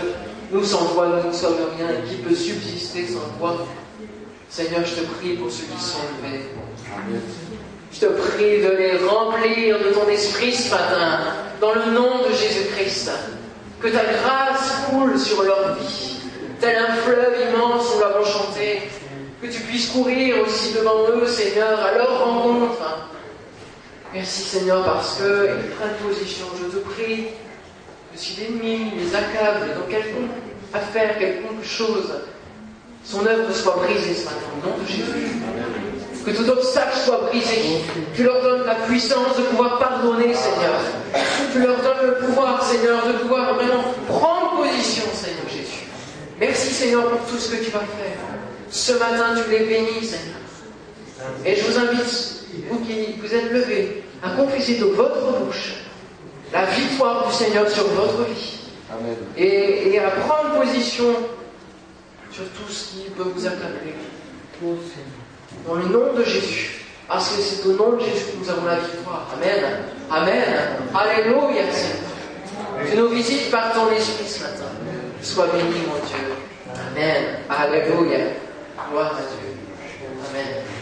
nous 0.53 0.65
sans 0.65 0.87
toi, 0.87 1.09
nous 1.09 1.29
ne 1.29 1.35
sommes 1.35 1.57
rien. 1.77 1.89
Qui 2.09 2.17
peut 2.17 2.35
subsister 2.35 3.07
sans 3.07 3.39
toi 3.39 3.67
Seigneur, 4.49 4.85
je 4.85 5.03
te 5.03 5.07
prie 5.19 5.35
pour 5.35 5.51
ceux 5.51 5.65
qui 5.65 5.83
sont 5.83 5.99
levés. 6.23 6.43
Je 7.93 8.01
te 8.01 8.07
prie 8.07 8.63
de 8.63 8.71
les 8.77 8.97
remplir 8.99 9.79
de 9.79 9.93
ton 9.95 10.09
esprit 10.09 10.53
ce 10.53 10.71
matin, 10.71 11.21
dans 11.61 11.75
le 11.75 11.93
nom 11.93 12.23
de 12.29 12.33
Jésus-Christ. 12.33 13.11
Que 13.81 13.89
ta 13.89 14.05
grâce 14.05 14.85
coule 14.89 15.19
sur 15.19 15.43
leur 15.43 15.75
vie, 15.75 16.17
tel 16.61 16.77
un 16.77 16.95
fleuve 16.95 17.35
immense, 17.51 17.95
nous 17.95 18.01
l'avons 18.01 18.25
chanté. 18.25 18.83
Que 19.43 19.49
tu 19.49 19.61
puisses 19.61 19.91
courir 19.91 20.37
aussi 20.45 20.73
devant 20.73 21.09
eux, 21.09 21.27
Seigneur, 21.27 21.81
à 21.81 21.99
leur 21.99 22.25
rencontre 22.25 23.09
Merci 24.15 24.43
Seigneur 24.43 24.85
parce 24.85 25.17
qu'ils 25.17 25.71
prennent 25.77 25.97
position. 26.09 26.47
Je 26.63 26.79
te 26.79 26.85
prie 26.85 27.25
que 28.13 28.19
si 28.19 28.41
l'ennemi 28.41 28.93
les 28.97 29.13
accable 29.13 29.75
dans 29.75 29.91
quelconque 29.91 30.31
affaire, 30.73 31.19
quelconque 31.19 31.65
chose, 31.65 32.15
son 33.05 33.27
œuvre 33.27 33.53
soit 33.53 33.75
brisée 33.83 34.15
ce 34.15 34.27
matin 34.27 34.37
au 34.63 34.69
nom 34.69 34.79
de 34.79 34.87
Jésus. 34.87 35.43
Que 36.25 36.31
tout 36.31 36.49
obstacle 36.49 36.97
soit 36.97 37.23
brisé. 37.29 37.83
Tu 38.15 38.23
leur 38.23 38.41
donnes 38.41 38.65
la 38.65 38.77
puissance 38.77 39.37
de 39.37 39.43
pouvoir 39.43 39.81
pardonner, 39.81 40.33
Seigneur. 40.33 40.81
Tu 41.53 41.59
leur 41.59 41.77
donnes 41.83 42.07
le 42.07 42.15
pouvoir, 42.25 42.65
Seigneur, 42.65 43.07
de 43.09 43.13
pouvoir 43.15 43.55
vraiment 43.57 43.83
prendre 44.07 44.63
position, 44.63 45.05
Seigneur 45.13 45.49
Jésus. 45.49 45.87
Merci, 46.39 46.73
Seigneur, 46.73 47.11
pour 47.11 47.21
tout 47.29 47.37
ce 47.37 47.51
que 47.51 47.65
tu 47.65 47.71
vas 47.73 47.81
faire. 47.81 48.17
Ce 48.71 48.93
matin, 48.93 49.35
tu 49.45 49.51
les 49.51 49.67
bénis, 49.67 50.07
Seigneur. 50.07 50.39
Et 51.45 51.57
je 51.57 51.65
vous 51.65 51.79
invite, 51.79 52.45
vous 52.71 52.79
qui 52.79 53.17
vous 53.21 53.35
êtes 53.35 53.51
levés, 53.51 54.04
à 54.25 54.31
confesser 54.31 54.77
de 54.79 54.87
votre 54.87 55.39
bouche 55.39 55.75
la 56.53 56.65
victoire 56.67 57.27
du 57.27 57.33
Seigneur 57.35 57.69
sur 57.69 57.85
votre 57.89 58.25
vie. 58.25 58.61
Amen. 58.93 59.17
Et, 59.37 59.91
et 59.93 59.99
à 59.99 60.11
prendre 60.11 60.61
position 60.61 61.05
sur 62.31 62.45
tout 62.45 62.71
ce 62.71 62.85
qui 62.91 63.11
peut 63.11 63.25
vous 63.35 63.47
accabler. 63.47 63.95
Dans 65.67 65.75
le 65.75 65.87
nom 65.87 66.15
de 66.15 66.25
Jésus. 66.25 66.85
Parce 67.07 67.37
que 67.37 67.43
c'est 67.43 67.67
au 67.69 67.73
nom 67.73 67.93
de 67.93 68.01
Jésus 68.01 68.25
que 68.33 68.39
nous 68.39 68.51
avons 68.51 68.67
la 68.67 68.77
victoire. 68.77 69.27
Amen. 69.35 69.65
Amen. 70.11 70.45
Alléluia, 70.95 71.71
Seigneur. 71.71 72.91
Tu 72.91 72.97
nous 72.97 73.09
visites 73.09 73.51
par 73.51 73.73
ton 73.73 73.91
esprit 73.91 74.27
ce 74.27 74.43
matin. 74.43 74.65
Sois 75.23 75.47
béni, 75.49 75.81
mon 75.87 75.99
Dieu. 76.07 76.35
Amen. 76.93 77.25
Alléluia. 77.51 78.19
Gloire 78.91 79.17
à 79.17 79.21
Dieu. 79.21 80.74